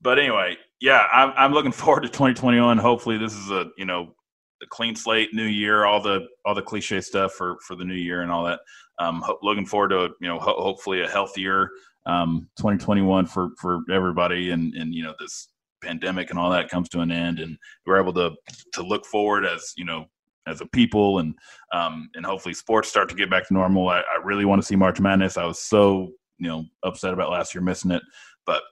[0.00, 2.78] but anyway, yeah, I'm I'm looking forward to 2021.
[2.78, 4.14] Hopefully, this is a you know
[4.62, 7.94] a clean slate, new year, all the all the cliche stuff for for the new
[7.94, 8.60] year and all that.
[8.98, 11.70] Um, ho- looking forward to you know ho- hopefully a healthier
[12.06, 15.48] um, 2021 for for everybody, and and you know this
[15.82, 18.30] pandemic and all that comes to an end, and we're able to
[18.72, 20.06] to look forward as you know
[20.46, 21.34] as a people, and
[21.72, 23.88] um, and hopefully sports start to get back to normal.
[23.88, 25.36] I, I really want to see March Madness.
[25.36, 28.02] I was so you know upset about last year missing it,
[28.46, 28.62] but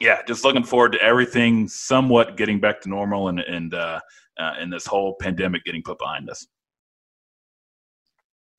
[0.00, 4.00] yeah, just looking forward to everything somewhat getting back to normal, and and uh,
[4.38, 6.46] uh, and this whole pandemic getting put behind us.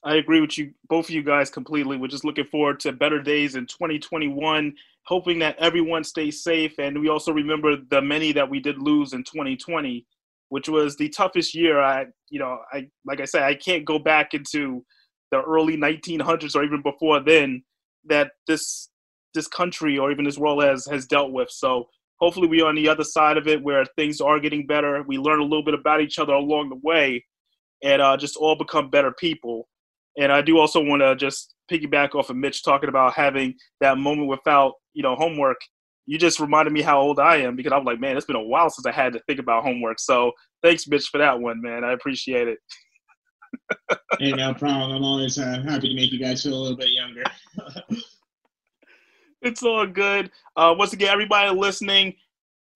[0.05, 1.97] I agree with you, both of you guys, completely.
[1.97, 4.75] We're just looking forward to better days in 2021,
[5.07, 6.77] hoping that everyone stays safe.
[6.77, 10.05] And we also remember the many that we did lose in 2020,
[10.49, 11.79] which was the toughest year.
[11.79, 14.85] I, you know, I like I said, I can't go back into
[15.31, 17.63] the early 1900s or even before then
[18.05, 18.89] that this
[19.33, 21.49] this country or even this world has has dealt with.
[21.49, 21.85] So
[22.19, 25.03] hopefully, we are on the other side of it where things are getting better.
[25.07, 27.25] We learn a little bit about each other along the way,
[27.83, 29.67] and uh, just all become better people
[30.17, 33.97] and I do also want to just piggyback off of Mitch talking about having that
[33.97, 35.57] moment without, you know, homework.
[36.05, 38.35] You just reminded me how old I am because I was like, man, it's been
[38.35, 39.99] a while since I had to think about homework.
[39.99, 40.31] So
[40.61, 41.83] thanks, Mitch, for that one, man.
[41.83, 42.59] I appreciate it.
[44.19, 44.91] hey, no problem.
[44.91, 47.23] I'm always uh, happy to make you guys feel a little bit younger.
[49.41, 50.31] it's all good.
[50.55, 52.15] Uh, once again, everybody listening,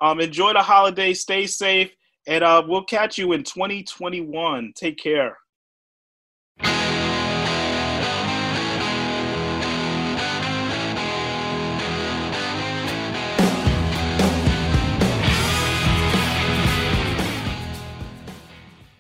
[0.01, 1.91] um, enjoy the holiday, stay safe,
[2.27, 4.73] and uh, we'll catch you in 2021.
[4.75, 5.38] Take care.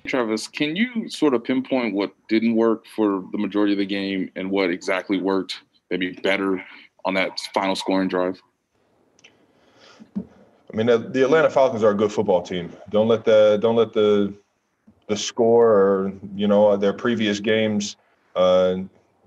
[0.09, 4.29] Travis, can you sort of pinpoint what didn't work for the majority of the game
[4.35, 6.63] and what exactly worked maybe better
[7.05, 8.41] on that final scoring drive?
[10.17, 12.71] I mean, the Atlanta Falcons are a good football team.
[12.89, 14.33] Don't let the don't let the
[15.07, 17.95] the score or you know their previous games
[18.35, 18.77] uh,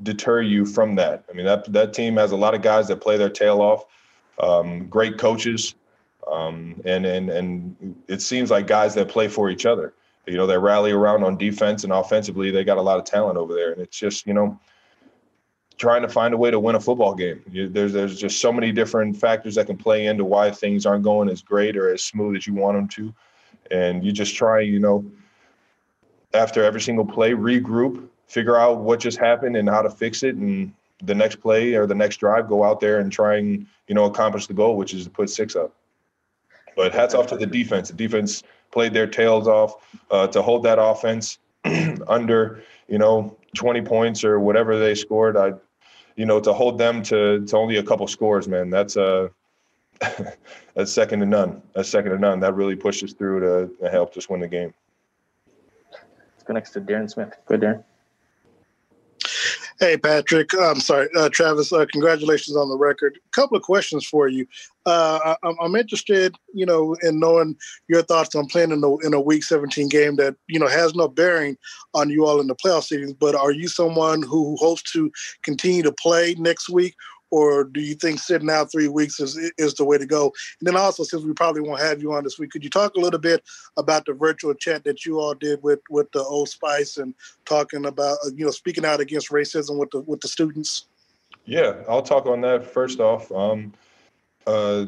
[0.03, 1.24] deter you from that.
[1.28, 3.85] I mean, that that team has a lot of guys that play their tail off.
[4.41, 5.74] Um, great coaches,
[6.30, 9.95] um, and and and it seems like guys that play for each other
[10.27, 12.51] you know, they rally around on defense and offensively.
[12.51, 14.59] They got a lot of talent over there, and it's just you know
[15.79, 17.43] trying to find a way to win a football game.
[17.51, 21.03] You, there's there's just so many different factors that can play into why things aren't
[21.03, 23.14] going as great or as smooth as you want them to,
[23.70, 25.05] and you just try, you know,
[26.35, 30.37] after every single play, regroup, figure out what just happened and how to fix it,
[30.37, 33.95] and the next play or the next drive, go out there and try and you
[33.95, 35.75] know accomplish the goal, which is to put six up.
[36.77, 37.89] But hats off to the defense.
[37.89, 39.75] The defense played their tails off
[40.11, 41.39] uh, to hold that offense
[42.09, 45.37] under, you know, 20 points or whatever they scored.
[45.37, 45.53] I,
[46.16, 49.29] you know, to hold them to to only a couple scores, man, that's uh,
[50.01, 50.35] a
[50.75, 51.62] that's second to none.
[51.75, 52.41] That's second to none.
[52.41, 54.75] That really pushed us through to, to help us win the game.
[55.93, 57.37] Let's go next to Darren Smith.
[57.47, 57.85] Go, Darren.
[59.83, 60.51] Hey, Patrick.
[60.55, 61.72] I'm sorry, uh, Travis.
[61.72, 63.18] Uh, congratulations on the record.
[63.26, 64.47] A couple of questions for you.
[64.87, 67.57] Uh, I, am interested, you know, in knowing
[67.89, 70.95] your thoughts on playing in a, in a Week 17 game that you know has
[70.95, 71.57] no bearing
[71.95, 73.12] on you all in the playoff series.
[73.12, 75.11] But are you someone who hopes to
[75.43, 76.95] continue to play next week,
[77.33, 80.33] or do you think sitting out three weeks is is the way to go?
[80.61, 82.95] And then also, since we probably won't have you on this week, could you talk
[82.95, 83.43] a little bit
[83.78, 87.14] about the virtual chat that you all did with with the Old Spice and
[87.47, 90.85] talking about uh, you know speaking out against racism with the with the students?
[91.47, 93.33] Yeah, I'll talk on that first off.
[93.33, 93.72] Um,
[94.47, 94.85] uh,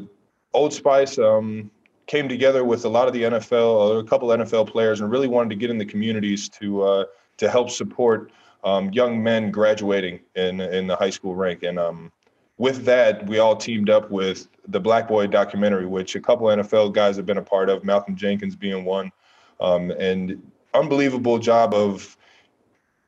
[0.53, 1.71] Old Spice um,
[2.05, 5.49] came together with a lot of the NFL, a couple NFL players, and really wanted
[5.49, 7.05] to get in the communities to uh,
[7.37, 8.31] to help support
[8.63, 11.63] um, young men graduating in in the high school rank.
[11.63, 12.11] And um,
[12.57, 16.93] with that, we all teamed up with the Black Boy documentary, which a couple NFL
[16.93, 19.11] guys have been a part of, Malcolm Jenkins being one,
[19.59, 20.41] um, and
[20.73, 22.17] unbelievable job of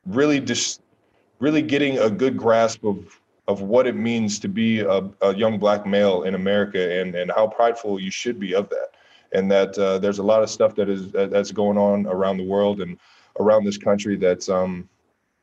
[0.06, 0.80] really just
[1.38, 5.58] really getting a good grasp of of what it means to be a, a young
[5.58, 8.90] black male in America and and how prideful you should be of that,
[9.32, 12.44] and that uh, there's a lot of stuff that is that's going on around the
[12.44, 12.98] world and
[13.40, 14.88] around this country that's um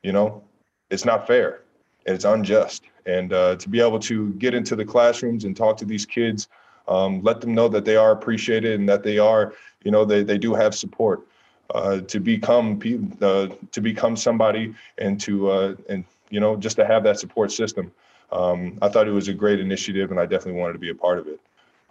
[0.02, 0.42] you know
[0.90, 1.62] it's not fair
[2.06, 2.84] and it's unjust.
[3.04, 6.48] And uh, to be able to get into the classrooms and talk to these kids
[6.88, 9.54] um, let them know that they are appreciated and that they are
[9.84, 11.26] you know they, they do have support.
[11.74, 12.80] Uh, to become
[13.20, 17.50] uh, to become somebody and to uh, and you know just to have that support
[17.50, 17.90] system
[18.30, 20.94] um, i thought it was a great initiative and i definitely wanted to be a
[20.94, 21.40] part of it.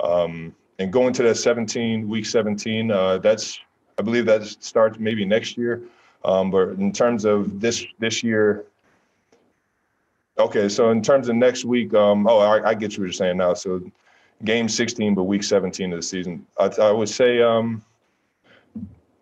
[0.02, 3.60] Um, and going to that 17 week 17 uh, that's
[4.00, 5.82] i believe that starts maybe next year.
[6.24, 8.64] Um, but in terms of this this year
[10.38, 13.38] Okay, so in terms of next week, um, oh, I, I, get what you're saying
[13.38, 13.54] now.
[13.54, 13.82] So,
[14.44, 16.46] game 16, but week 17 of the season.
[16.60, 17.82] I, I would say um,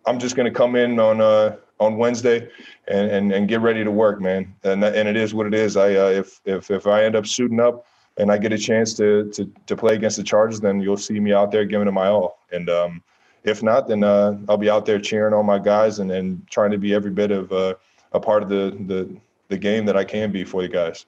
[0.06, 2.48] I'm just going to come in on uh, on Wednesday
[2.88, 4.54] and, and and get ready to work, man.
[4.64, 5.76] And and it is what it is.
[5.76, 7.86] I uh, if if if I end up suiting up
[8.16, 11.20] and I get a chance to to to play against the Chargers, then you'll see
[11.20, 12.38] me out there giving it my all.
[12.52, 13.02] And um,
[13.44, 16.72] if not, then uh, I'll be out there cheering all my guys and and trying
[16.72, 17.74] to be every bit of uh,
[18.12, 19.16] a part of the the
[19.48, 21.06] the game that I can be for you guys.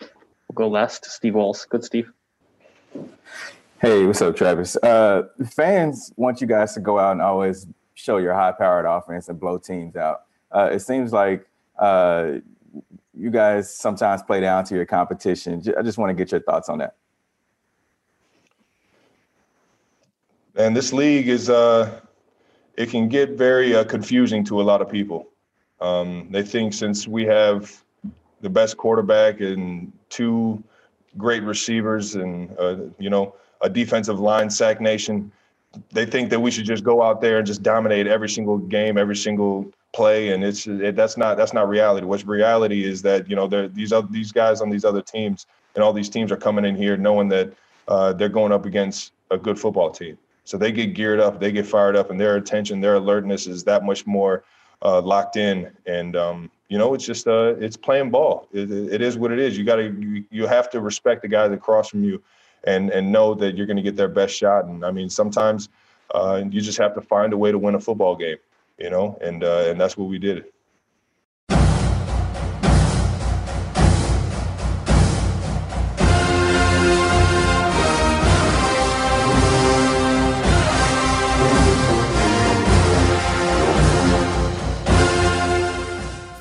[0.00, 1.06] We'll go last.
[1.06, 1.66] Steve Walls.
[1.68, 2.10] Good, Steve.
[3.80, 4.76] Hey, what's up, Travis?
[4.76, 9.38] Uh, fans want you guys to go out and always show your high-powered offense and
[9.38, 10.22] blow teams out.
[10.50, 11.46] Uh, it seems like
[11.78, 12.32] uh,
[13.12, 15.62] you guys sometimes play down to your competition.
[15.76, 16.94] I just want to get your thoughts on that.
[20.56, 22.00] And this league is uh,
[22.76, 25.28] it can get very uh, confusing to a lot of people.
[25.84, 27.84] Um, they think since we have
[28.40, 30.62] the best quarterback and two
[31.18, 35.30] great receivers and uh, you know a defensive line sack nation,
[35.92, 38.96] they think that we should just go out there and just dominate every single game,
[38.96, 42.06] every single play, and it's it, that's not that's not reality.
[42.06, 45.84] What's reality is that you know these other these guys on these other teams and
[45.84, 47.52] all these teams are coming in here knowing that
[47.88, 50.16] uh, they're going up against a good football team.
[50.44, 53.64] So they get geared up, they get fired up, and their attention, their alertness is
[53.64, 54.44] that much more
[54.82, 55.70] uh, locked in.
[55.86, 58.48] And um, you know, it's just uh, it's playing ball.
[58.52, 59.56] It, it is what it is.
[59.56, 62.22] You got to you, you have to respect the guys across from you,
[62.64, 64.64] and and know that you're going to get their best shot.
[64.64, 65.68] And I mean, sometimes
[66.14, 68.38] uh, you just have to find a way to win a football game.
[68.78, 70.46] You know, and uh, and that's what we did.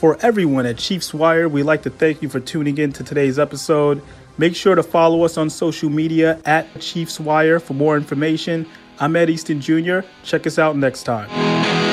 [0.04, 3.40] For everyone at Chiefs Wire, we'd like to thank you for tuning in to today's
[3.40, 4.02] episode.
[4.38, 8.68] Make sure to follow us on social media at Chiefs Wire for more information.
[9.00, 10.02] I'm Ed Easton Jr.
[10.26, 11.93] Check us out next time.